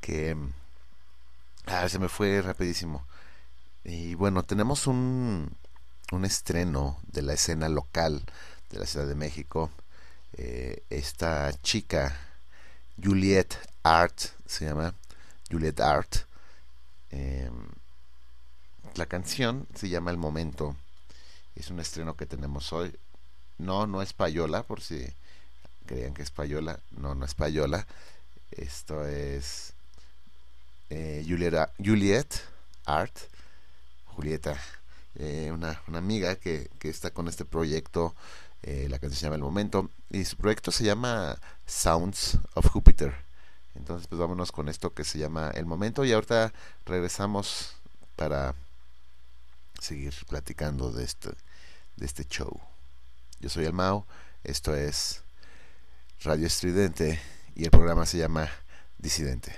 [0.00, 0.36] que
[1.66, 3.06] ah, se me fue rapidísimo.
[3.84, 5.56] Y bueno, tenemos un,
[6.12, 8.24] un estreno de la escena local
[8.70, 9.70] de la Ciudad de México.
[10.34, 12.16] Eh, esta chica,
[13.02, 14.94] Juliet Art, se llama
[15.50, 16.16] Juliet Art.
[17.10, 17.68] em,
[18.94, 20.76] la canción se llama El Momento.
[21.56, 22.96] Es un estreno que tenemos hoy.
[23.58, 25.06] No, no es payola, por si
[25.86, 26.80] creían que es payola.
[26.92, 27.86] No, no es payola.
[28.50, 29.74] Esto es
[30.90, 32.34] eh, Julieta, Juliet
[32.84, 33.16] Art.
[34.06, 34.60] Julieta,
[35.16, 38.14] eh, una, una amiga que, que está con este proyecto.
[38.62, 39.90] eh, la canción se llama El Momento.
[40.10, 43.14] Y su proyecto se llama Sounds of Jupiter.
[43.74, 46.04] Entonces, pues vámonos con esto que se llama El Momento.
[46.04, 46.52] Y ahorita
[46.84, 47.74] regresamos
[48.16, 48.54] para
[49.80, 51.30] seguir platicando de este,
[51.96, 52.60] de este show.
[53.40, 54.04] Yo soy el Mau,
[54.44, 55.22] esto es
[56.22, 57.18] Radio Estridente
[57.54, 58.50] y el programa se llama
[58.98, 59.54] Disidente.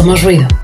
[0.00, 0.59] Somos ruido.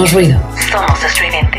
[0.00, 0.40] Somos ruido.
[0.70, 1.49] Somos estridente.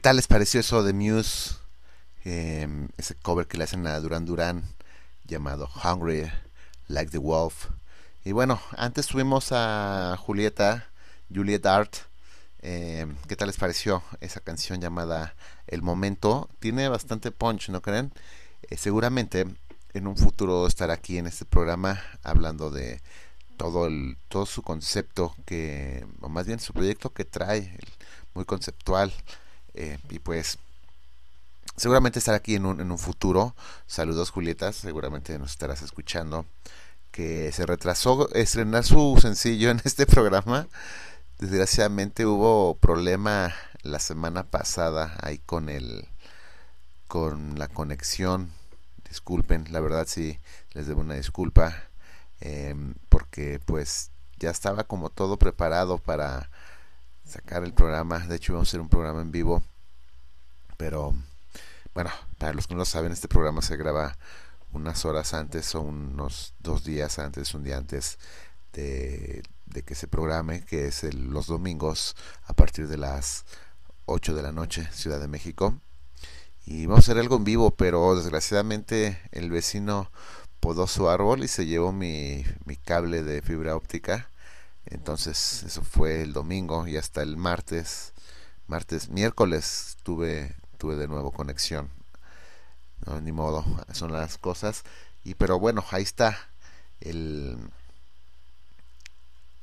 [0.00, 1.56] Tal les pareció eso de Muse?
[2.24, 2.66] Eh,
[2.96, 4.64] ese cover que le hacen a Duran Duran
[5.24, 6.30] llamado Hungry
[6.88, 7.68] Like the Wolf.
[8.24, 10.90] Y bueno, antes tuvimos a Julieta,
[11.32, 11.96] Juliet Art.
[12.62, 15.34] Eh, ¿Qué tal les pareció esa canción llamada
[15.66, 16.48] El Momento?
[16.58, 18.12] Tiene bastante punch, ¿no creen?
[18.70, 19.46] Eh, seguramente
[19.92, 23.00] en un futuro estará aquí en este programa hablando de
[23.56, 27.78] todo el todo su concepto que o más bien su proyecto que trae
[28.34, 29.12] muy conceptual
[29.74, 30.58] eh, y pues
[31.76, 33.54] seguramente estará aquí en un, en un futuro.
[33.86, 36.46] Saludos Julieta seguramente nos estarás escuchando
[37.10, 40.68] que se retrasó estrenar su sencillo en este programa.
[41.38, 46.08] Desgraciadamente hubo problema la semana pasada ahí con el
[47.08, 48.52] con la conexión.
[49.08, 50.38] Disculpen la verdad sí
[50.72, 51.74] les debo una disculpa
[52.40, 56.50] em, porque pues ya estaba como todo preparado para
[57.30, 59.62] sacar el programa de hecho íbamos a hacer un programa en vivo
[60.76, 61.14] pero
[61.94, 64.16] bueno para los que no lo saben este programa se graba
[64.72, 68.18] unas horas antes o unos dos días antes un día antes
[68.72, 69.42] de,
[69.84, 72.16] que se programe que es el- los domingos
[72.46, 73.44] a partir de las
[74.06, 75.74] 8 de la noche Ciudad de México
[76.66, 80.10] y vamos a hacer algo en vivo, pero desgraciadamente el vecino
[80.60, 82.44] podó su árbol y se llevó mi
[82.84, 84.28] cable de fibra óptica.
[84.86, 88.12] Entonces eso fue el domingo y hasta el martes,
[88.66, 91.90] martes, miércoles tuve, tuve de nuevo conexión.
[93.06, 94.84] No, ni modo, son las cosas.
[95.24, 96.36] Y pero bueno, ahí está.
[97.00, 97.58] El,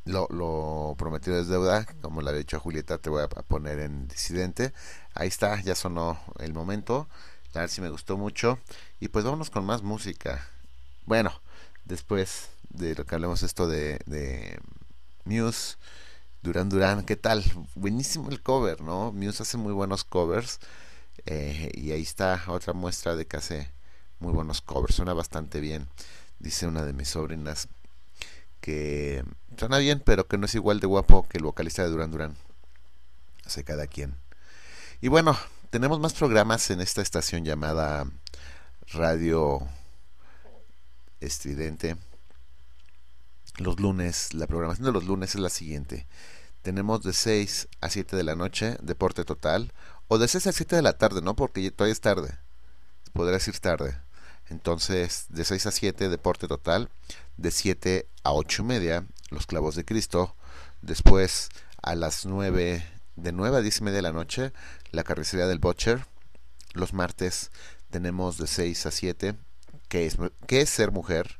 [0.05, 3.79] lo, prometido es deuda, como le había dicho a Julieta, te voy a a poner
[3.79, 4.73] en disidente.
[5.13, 7.07] Ahí está, ya sonó el momento.
[7.53, 8.59] La verdad sí me gustó mucho.
[8.99, 10.47] Y pues vámonos con más música.
[11.05, 11.31] Bueno,
[11.85, 14.59] después de lo que hablemos esto de, de
[15.27, 15.75] Muse,
[16.41, 17.43] Duran Duran, ¿qué tal?
[17.75, 19.11] Buenísimo el cover, ¿no?
[19.11, 20.59] Muse hace muy buenos covers.
[21.25, 23.69] eh, y ahí está otra muestra de que hace
[24.19, 24.95] muy buenos covers.
[24.95, 25.87] Suena bastante bien.
[26.39, 27.67] Dice una de mis sobrinas
[28.61, 29.23] que
[29.57, 32.35] suena bien, pero que no es igual de guapo que el vocalista de Duran Duran.
[33.45, 34.15] Hace cada quien.
[35.01, 35.37] Y bueno,
[35.69, 38.05] tenemos más programas en esta estación llamada
[38.93, 39.67] Radio
[41.19, 41.97] Estridente.
[43.57, 46.05] Los lunes, la programación de los lunes es la siguiente.
[46.61, 49.73] Tenemos de 6 a 7 de la noche, deporte total.
[50.07, 51.35] O de 6 a 7 de la tarde, ¿no?
[51.35, 52.37] Porque todavía es tarde.
[53.13, 53.97] Podría decir tarde.
[54.49, 56.89] Entonces, de 6 a 7, deporte total.
[57.37, 60.35] De 7 a 8 y media, los clavos de Cristo.
[60.83, 61.49] Después,
[61.81, 62.85] a las 9,
[63.15, 64.53] de 9 a 10 y media de la noche,
[64.91, 66.05] la carnicería del Butcher.
[66.73, 67.49] Los martes
[67.89, 69.35] tenemos de 6 a 7,
[69.87, 71.39] que es, que es ser mujer.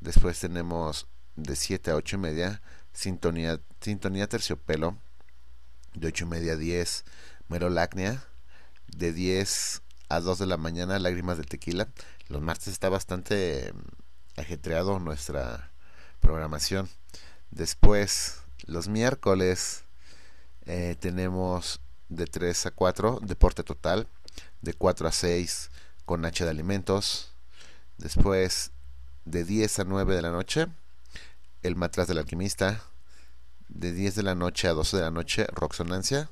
[0.00, 1.06] Después tenemos
[1.42, 2.62] de 7 a 8 y media,
[2.92, 4.98] sintonía, sintonía terciopelo.
[5.94, 7.04] De 8 y media a 10,
[7.48, 8.22] merolacnia.
[8.88, 11.88] De 10 a 2 de la mañana, lágrimas del tequila.
[12.28, 15.70] Los martes está bastante mm, ajetreado nuestra
[16.20, 16.88] programación.
[17.50, 19.84] Después, los miércoles,
[20.66, 24.08] eh, tenemos de 3 a 4, deporte total.
[24.60, 25.70] De 4 a 6,
[26.04, 27.32] con H de alimentos.
[27.96, 28.72] Después,
[29.24, 30.66] de 10 a 9 de la noche,
[31.62, 32.82] el matraz del alquimista.
[33.68, 36.30] De 10 de la noche a 12 de la noche, Roxonancia.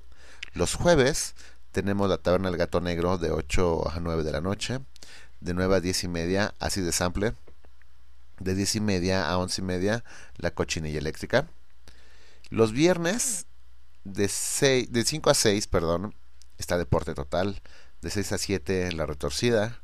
[0.55, 1.35] Los jueves
[1.73, 4.81] tenemos la taberna del gato negro de 8 a 9 de la noche.
[5.41, 7.35] De 9 a 10 y media, así de sample.
[8.39, 10.05] De 10 y media a 11 y media,
[10.37, 11.47] la cochinilla eléctrica.
[12.49, 13.47] Los viernes,
[14.05, 16.15] de, 6, de 5 a 6, perdón,
[16.59, 17.61] está deporte total.
[18.01, 19.83] De 6 a 7, la retorcida.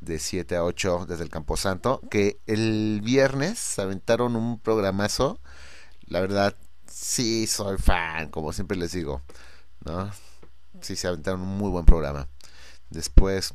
[0.00, 2.00] De 7 a 8, desde el Camposanto.
[2.10, 5.40] Que el viernes aventaron un programazo.
[6.06, 6.56] La verdad,
[6.86, 9.22] sí soy fan, como siempre les digo.
[9.84, 10.10] ¿no?
[10.80, 12.28] Sí, se aventaron un muy buen programa.
[12.90, 13.54] Después,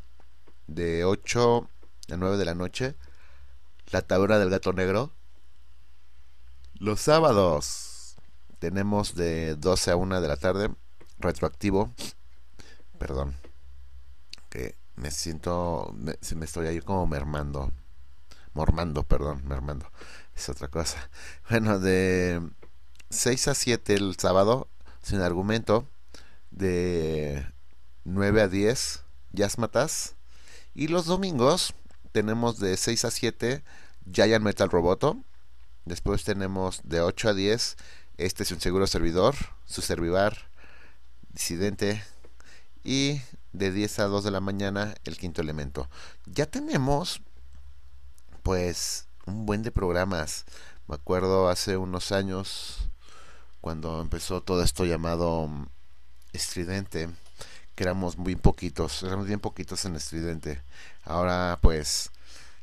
[0.68, 1.70] de 8
[2.11, 2.95] a 9 de la noche,
[3.91, 5.11] la taberna del gato negro.
[6.76, 8.15] Los sábados
[8.60, 10.70] tenemos de 12 a 1 de la tarde,
[11.20, 11.94] retroactivo.
[12.98, 13.36] Perdón,
[14.49, 17.72] que me siento, me, me estoy ahí como mermando.
[18.53, 19.91] Mormando, perdón, mermando.
[20.36, 21.10] Es otra cosa.
[21.49, 22.41] Bueno, de
[23.10, 24.68] 6 a 7 el sábado,
[25.02, 25.88] sin argumento.
[26.52, 27.45] De
[28.03, 30.15] 9 a 10, Yasmatas.
[30.76, 31.74] Y los domingos
[32.11, 33.64] tenemos de 6 a 7
[34.11, 35.18] Giant Metal Roboto.
[35.86, 37.76] Después tenemos de 8 a 10
[38.18, 40.49] Este es un seguro servidor, su servivar,
[41.32, 42.03] disidente.
[42.84, 43.22] Y
[43.53, 45.89] de 10 a 2 de la mañana el quinto elemento.
[46.25, 47.21] Ya tenemos
[48.43, 50.45] pues un buen de programas.
[50.88, 52.89] Me acuerdo hace unos años
[53.61, 55.67] cuando empezó todo esto llamado mm,
[56.34, 57.09] estridente
[57.75, 60.61] que éramos muy poquitos, éramos bien poquitos en Estridente.
[61.03, 62.11] Ahora pues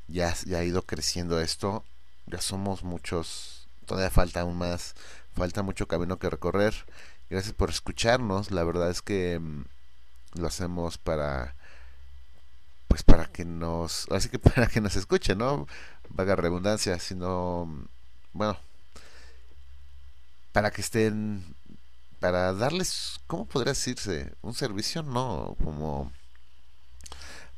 [0.08, 1.84] ya, ya ha ido creciendo esto,
[2.26, 4.94] ya somos muchos, todavía falta aún más,
[5.34, 6.74] falta mucho camino que recorrer.
[7.28, 9.64] Gracias por escucharnos, la verdad es que mm,
[10.34, 11.54] lo hacemos para
[12.88, 15.66] pues para que nos, así que para que nos escuchen, ¿no?
[16.08, 17.86] Vaga redundancia, sino
[18.32, 18.58] bueno,
[20.52, 21.54] para que estén,
[22.18, 24.34] para darles, ¿cómo podría decirse?
[24.42, 26.10] Un servicio, no, como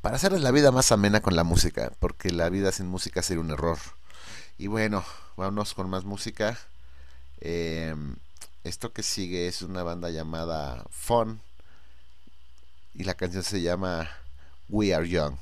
[0.03, 3.41] para hacerles la vida más amena con la música, porque la vida sin música sería
[3.43, 3.79] un error.
[4.59, 5.05] Y bueno,
[5.37, 6.59] vámonos con más música.
[7.41, 7.95] Eh,
[8.65, 11.41] esto que sigue es una banda llamada Fun
[12.95, 14.09] y la canción se llama
[14.69, 15.37] We Are Young.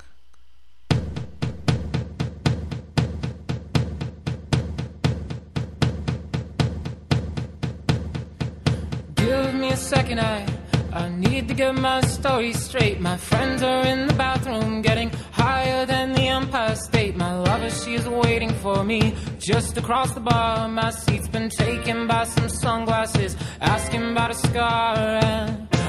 [9.15, 10.45] Give me a second, I
[10.93, 12.99] I need to get my story straight.
[12.99, 17.15] My friends are in the bathroom, getting higher than the Empire State.
[17.15, 20.67] My lover, she's waiting for me just across the bar.
[20.67, 24.95] My seat's been taken by some sunglasses, asking about a scar.
[25.23, 25.70] And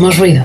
[0.00, 0.39] Somos ruido.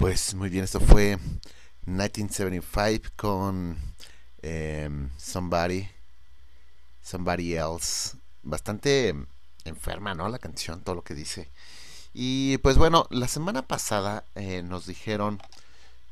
[0.00, 1.18] Pues muy bien, esto fue
[1.84, 3.76] 1975 con
[4.40, 5.86] em, Somebody,
[7.02, 8.16] Somebody Else.
[8.42, 9.14] Bastante
[9.66, 10.26] enferma, ¿no?
[10.30, 11.50] La canción, todo lo que dice.
[12.14, 15.38] Y pues bueno, la semana pasada eh, nos dijeron,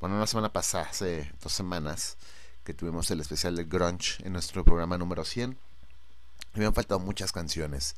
[0.00, 2.18] bueno, no la semana pasada, hace dos semanas,
[2.64, 5.56] que tuvimos el especial de Grunge en nuestro programa número 100.
[6.52, 7.96] Me han faltado muchas canciones.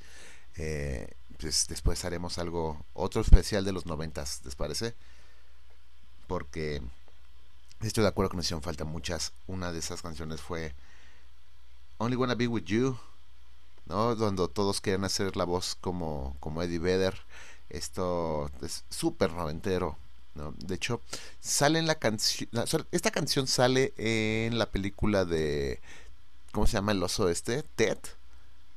[0.56, 4.94] Eh, pues después haremos algo, otro especial de los noventas, ¿les parece?
[6.30, 6.80] Porque
[7.80, 9.32] estoy de acuerdo que nos hicieron falta muchas.
[9.48, 10.74] Una de esas canciones fue
[11.98, 12.96] Only Wanna Be With You,
[13.86, 14.14] ¿no?
[14.14, 17.16] Donde todos quieren hacer la voz como, como Eddie Vedder.
[17.68, 19.98] Esto es súper noventero.
[20.36, 20.54] ¿no?
[20.56, 21.00] De hecho,
[21.40, 22.48] sale en la canción.
[22.92, 25.80] Esta canción sale en la película de.
[26.52, 27.64] ¿Cómo se llama el oso este?
[27.74, 27.98] Ted.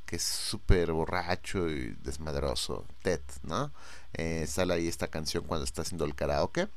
[0.07, 2.84] Que es súper borracho y desmadroso.
[3.03, 3.71] Ted, ¿no?
[4.13, 6.67] Eh, sale ahí esta canción cuando está haciendo el karaoke.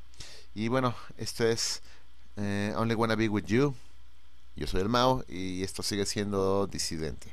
[0.55, 1.81] Y bueno, esto es
[2.37, 3.75] eh, Only Wanna Be With You.
[4.55, 7.31] Yo soy el Mao y esto sigue siendo disidente.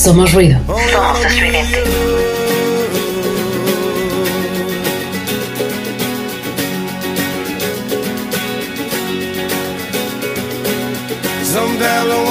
[0.00, 0.58] Somos ruido.
[0.66, 1.84] Somos estridente.
[11.44, 12.29] Sometimes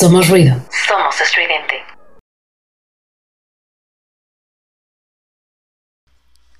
[0.00, 0.56] Somos ruido.
[0.88, 1.74] Somos estridente.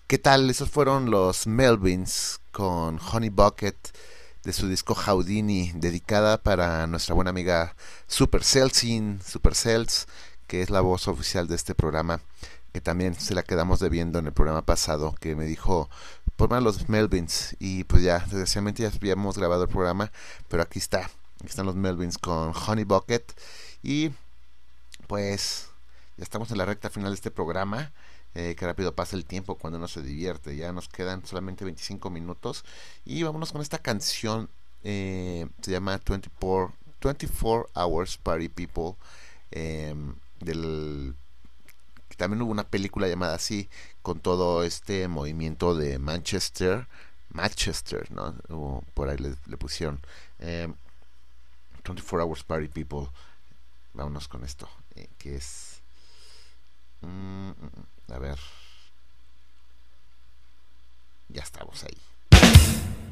[0.06, 0.50] ¿Qué tal?
[0.50, 3.78] Esos fueron los Melvins con Honey Bucket
[4.42, 7.76] de su disco Houdini, dedicada para nuestra buena amiga
[8.06, 10.06] Super Celsin, Super Cells,
[10.46, 12.20] que es la voz oficial de este programa,
[12.74, 15.88] que también se la quedamos debiendo en el programa pasado, que me dijo,
[16.36, 20.12] ponme los Melvins, y pues ya, desgraciadamente ya habíamos grabado el programa,
[20.48, 21.08] pero aquí está,
[21.40, 23.32] aquí están los Melvins con Honey Bucket,
[23.82, 24.10] y
[25.06, 25.68] pues
[26.16, 27.92] ya estamos en la recta final de este programa.
[28.34, 30.54] Eh, que rápido pasa el tiempo cuando uno se divierte.
[30.56, 32.64] Ya nos quedan solamente 25 minutos.
[33.04, 34.48] Y vámonos con esta canción.
[34.84, 36.72] eh, se llama 24,
[37.02, 38.94] 24 Hours Party People.
[39.50, 41.14] em, del,
[42.16, 43.68] también hubo una película llamada así.
[44.02, 46.86] Con todo este movimiento de Manchester.
[47.30, 48.34] Manchester, ¿no?
[48.94, 50.00] Por ahí le, le pusieron.
[51.80, 53.08] Em, 24 Hours Party People.
[53.94, 54.68] Vámonos con esto.
[54.94, 55.80] eh, que es.
[57.02, 57.52] Mm, mm,
[58.08, 58.12] mm.
[58.12, 58.38] A ver.
[61.28, 63.09] Ya estamos ahí.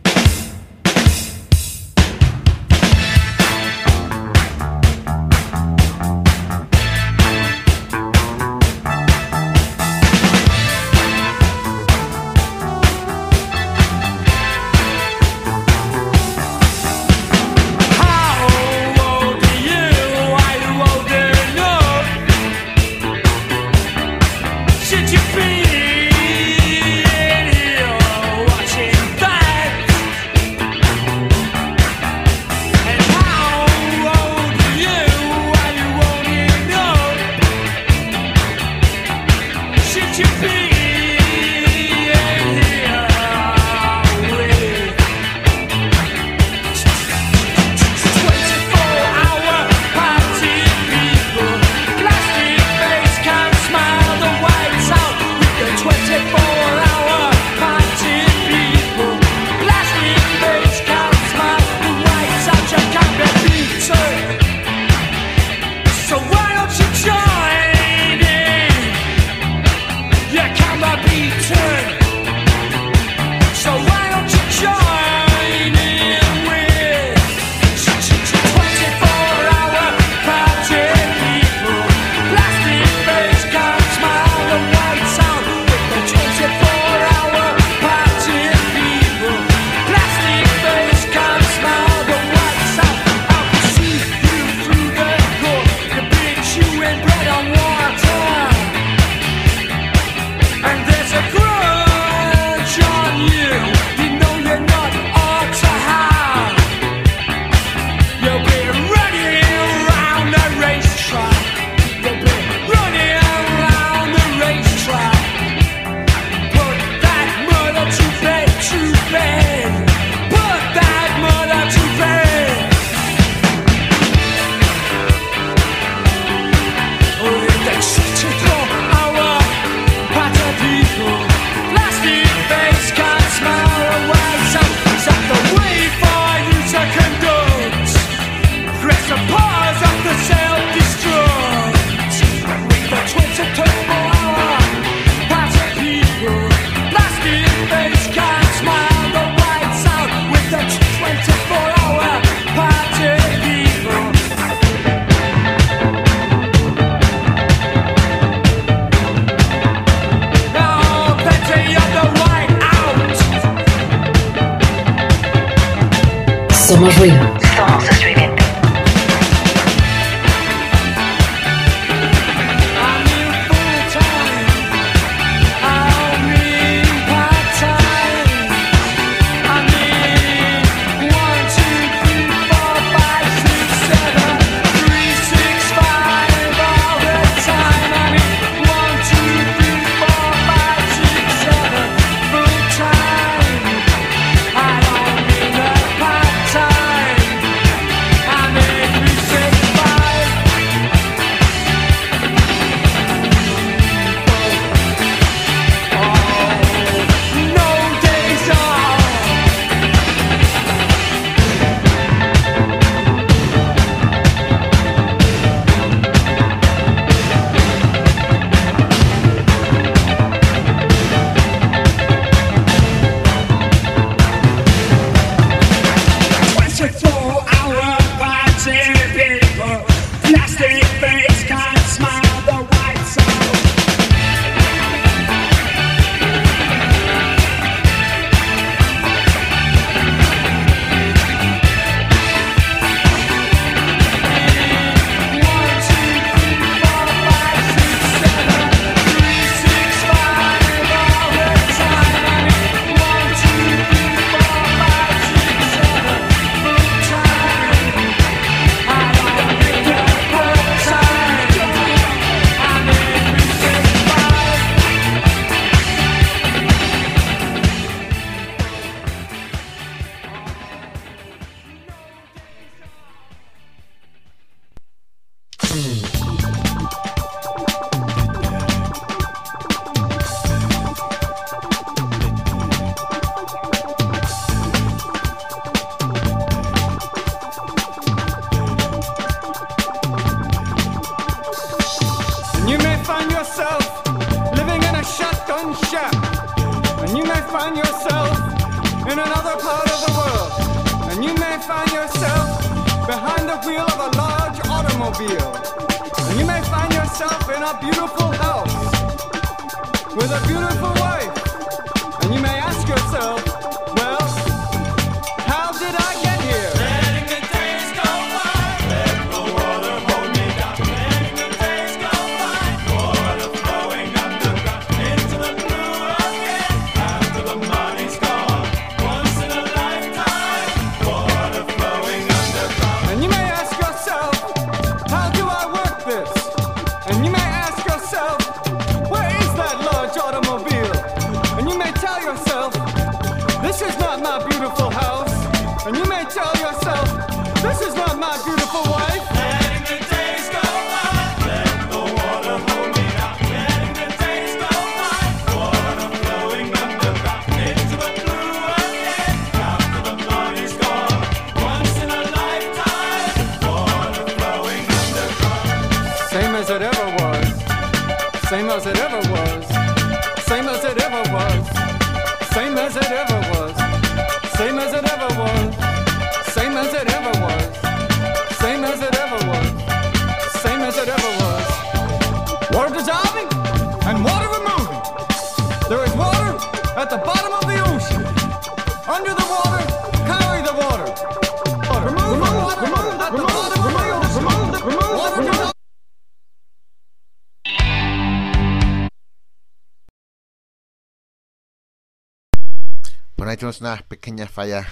[404.28, 404.86] pequeña falla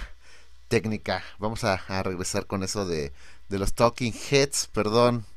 [0.67, 1.23] técnica.
[1.37, 3.13] Vamos a, regresar con eso de,
[3.49, 5.27] de, los Talking Heads, perdón.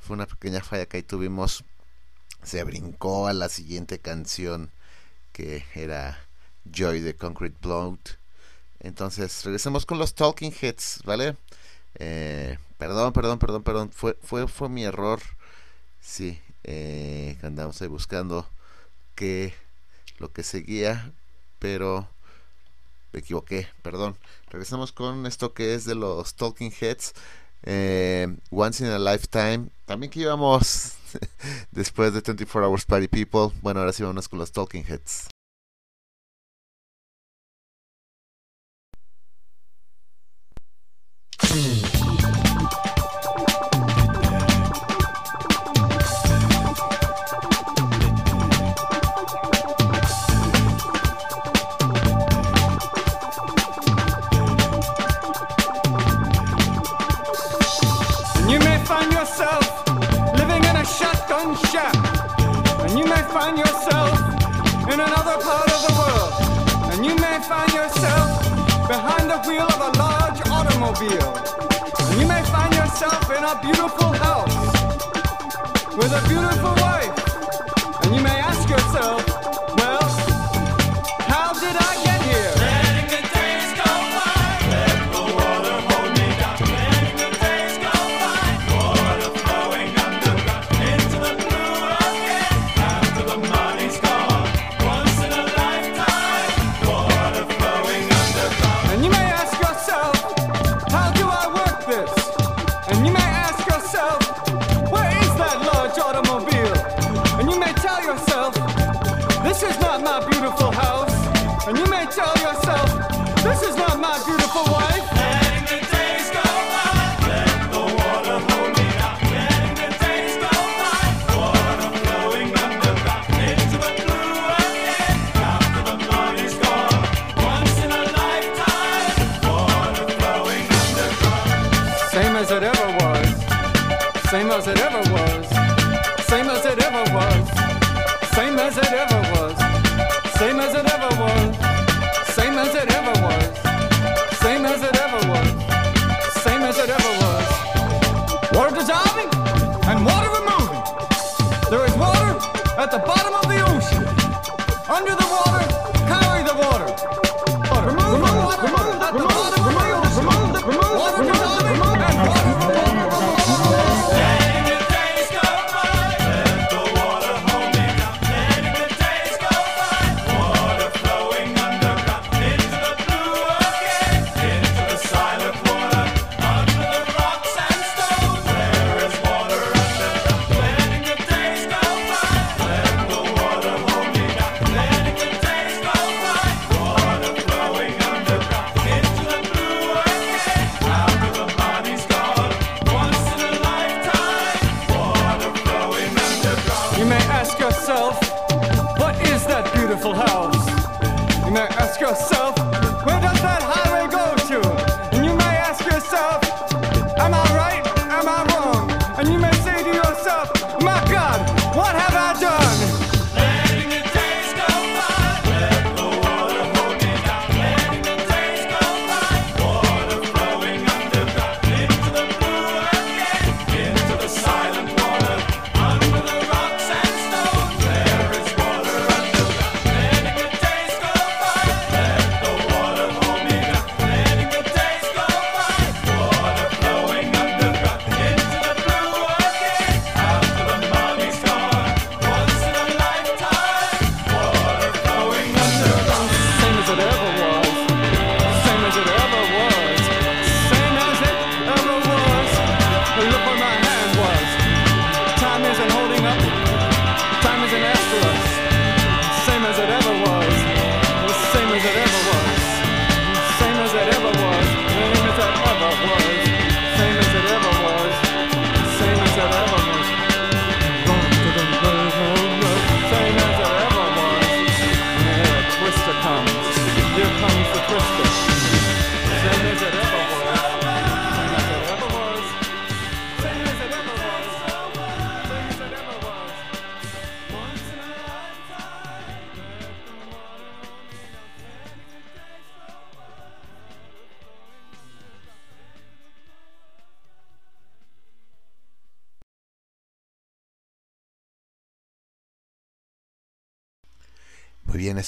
[0.00, 1.62] Fue una pequeña falla que ahí tuvimos.
[2.42, 4.70] Se brincó a la siguiente canción
[5.34, 6.18] que era
[6.64, 7.98] Joy de Concrete Blood.
[8.80, 11.36] Entonces, regresemos con los Talking Heads, ¿vale?
[11.96, 13.90] Eh, perdón, perdón, perdón, perdón.
[13.92, 15.20] Fue, fue, fue mi error.
[16.00, 18.48] Sí, eh, andamos ahí buscando
[19.14, 19.52] que
[20.16, 21.12] lo que seguía,
[21.58, 22.08] pero
[23.12, 24.16] me equivoqué, perdón.
[24.48, 27.12] Regresamos con esto que es de los Talking Heads.
[27.64, 29.68] Eh, Once in a Lifetime.
[29.86, 30.94] También que íbamos
[31.70, 33.50] después de 24 Hours Party People.
[33.62, 35.28] Bueno, ahora sí vamos con los Talking Heads.
[61.72, 61.96] shop,
[62.84, 64.12] and you may find yourself
[64.92, 68.28] in another part of the world, and you may find yourself
[68.88, 71.32] behind the wheel of a large automobile,
[72.10, 74.54] and you may find yourself in a beautiful house
[75.96, 79.41] with a beautiful wife, and you may ask yourself.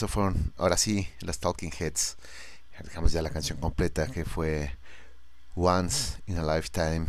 [0.09, 2.17] Fueron, ahora sí, las Talking Heads.
[2.83, 4.77] Dejamos ya la canción completa que fue
[5.55, 7.07] Once in a Lifetime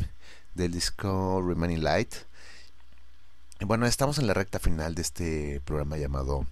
[0.54, 2.14] del disco Remaining Light.
[3.60, 6.46] Y bueno, estamos en la recta final de este programa llamado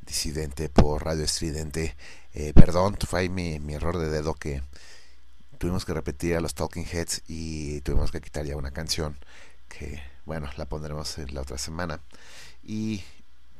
[0.00, 1.96] Disidente por Radio Estridente.
[2.32, 4.62] Eh, perdón, fue ahí mi, mi error de dedo que
[5.58, 9.18] tuvimos que repetir a los Talking Heads y tuvimos que quitar ya una canción
[9.68, 12.00] que, bueno, la pondremos en la otra semana.
[12.62, 13.02] Y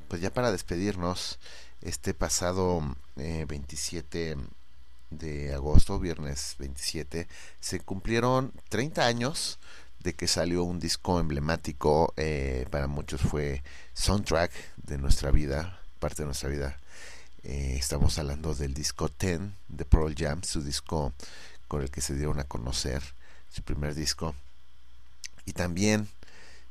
[0.08, 1.38] pues ya para despedirnos,
[1.82, 2.82] este pasado
[3.16, 4.36] eh, 27
[5.10, 7.28] de agosto, viernes 27,
[7.60, 9.58] se cumplieron 30 años
[10.00, 13.62] de que salió un disco emblemático, eh, para muchos fue
[13.94, 16.78] soundtrack de nuestra vida, parte de nuestra vida.
[17.42, 21.12] Eh, estamos hablando del disco 10 de Pearl Jam, su disco
[21.66, 23.02] con el que se dieron a conocer,
[23.50, 24.34] su primer disco.
[25.44, 26.08] Y también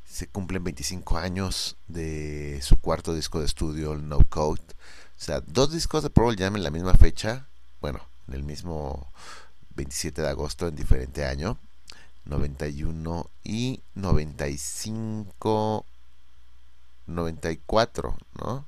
[0.09, 4.61] se cumplen 25 años de su cuarto disco de estudio, el No Code.
[5.17, 7.47] O sea, dos discos de Pearl Jam en la misma fecha,
[7.81, 9.11] bueno, en el mismo
[9.75, 11.57] 27 de agosto, en diferente año,
[12.25, 15.85] 91 y 95,
[17.07, 18.65] 94, ¿no?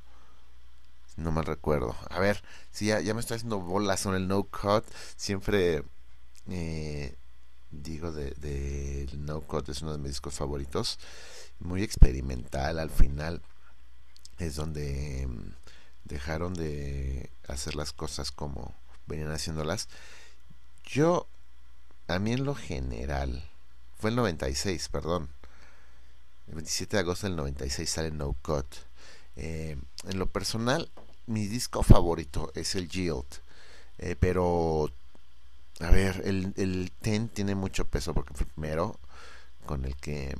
[1.17, 1.95] No mal recuerdo.
[2.09, 4.85] A ver, si ya, me estoy haciendo bolas con el No Cut,
[5.17, 5.83] siempre
[6.49, 7.15] eh,
[7.71, 10.97] digo de, de el No Cut es uno de mis discos favoritos,
[11.59, 13.41] muy experimental al final
[14.39, 15.27] es donde
[16.05, 18.73] dejaron de hacer las cosas como
[19.07, 19.87] venían haciéndolas.
[20.83, 21.27] Yo,
[22.07, 23.49] a mí en lo general,
[23.97, 25.29] fue el 96, perdón.
[26.47, 28.65] El 27 de agosto del 96 sale No Cut.
[29.35, 29.77] Eh,
[30.07, 30.89] en lo personal,
[31.27, 33.25] mi disco favorito es el Yield.
[33.97, 34.91] Eh, pero,
[35.79, 38.99] a ver, el, el Ten tiene mucho peso porque fue el primero
[39.65, 40.35] con el que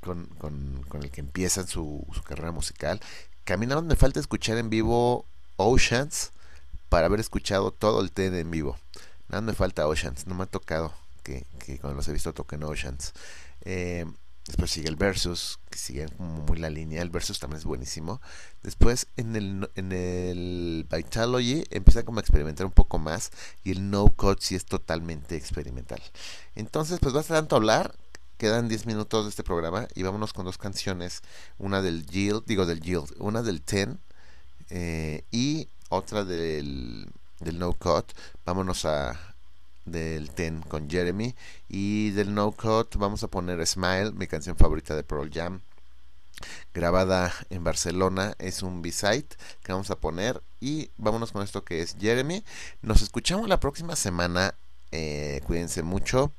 [0.00, 3.00] con, con, el que empiezan su carrera musical.
[3.46, 5.26] Más me falta escuchar en vivo
[5.56, 6.32] Oceans
[6.88, 8.78] para haber escuchado todo el Ten en vivo.
[9.28, 10.92] Nada me falta Oceans, no me ha tocado
[11.22, 11.44] que,
[11.80, 13.12] cuando los he visto toquen Oceans.
[13.60, 14.06] Eh,
[14.46, 17.02] después sigue el Versus, que sigue como muy la línea.
[17.02, 18.20] El Versus también es buenísimo.
[18.62, 23.30] Después en el, en el Vitalogy empieza como a experimentar un poco más.
[23.62, 26.02] Y el No Code sí es totalmente experimental.
[26.54, 27.94] Entonces, pues basta tanto hablar.
[28.44, 31.22] Quedan 10 minutos de este programa y vámonos con dos canciones.
[31.56, 33.98] Una del Yield, digo del Yield, una del Ten
[34.68, 37.08] eh, y otra del,
[37.40, 38.12] del No Cut.
[38.44, 39.18] Vámonos a
[39.86, 41.34] del Ten con Jeremy
[41.70, 45.62] y del No Cut vamos a poner Smile, mi canción favorita de Pearl Jam.
[46.74, 49.28] Grabada en Barcelona, es un B-side
[49.62, 52.44] que vamos a poner y vámonos con esto que es Jeremy.
[52.82, 54.54] Nos escuchamos la próxima semana.
[54.92, 56.34] Eh, cuídense mucho.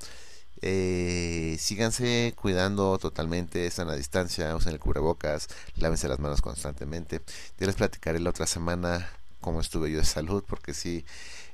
[0.62, 7.20] Eh, síganse cuidando totalmente, están a distancia, usen el cubrebocas, lávense las manos constantemente.
[7.58, 9.08] Yo les platicaré la otra semana
[9.40, 11.04] cómo estuve yo de salud, porque sí,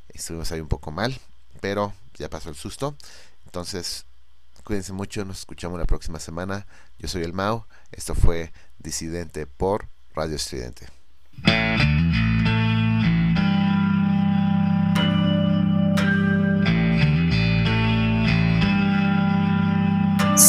[0.08, 1.18] estuvimos ahí un poco mal,
[1.60, 2.94] pero ya pasó el susto.
[3.44, 4.04] Entonces,
[4.64, 6.66] cuídense mucho, nos escuchamos la próxima semana.
[6.98, 10.86] Yo soy el Mau, esto fue Disidente por Radio Estridente.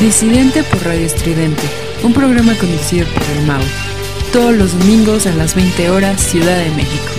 [0.00, 1.62] Disidente por Radio Estridente,
[2.02, 3.60] un programa conducido por el Mau.
[4.32, 7.12] Todos los domingos a las 20 horas, Ciudad de México.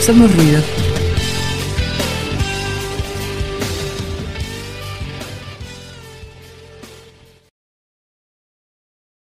[0.00, 0.60] Somos ruido.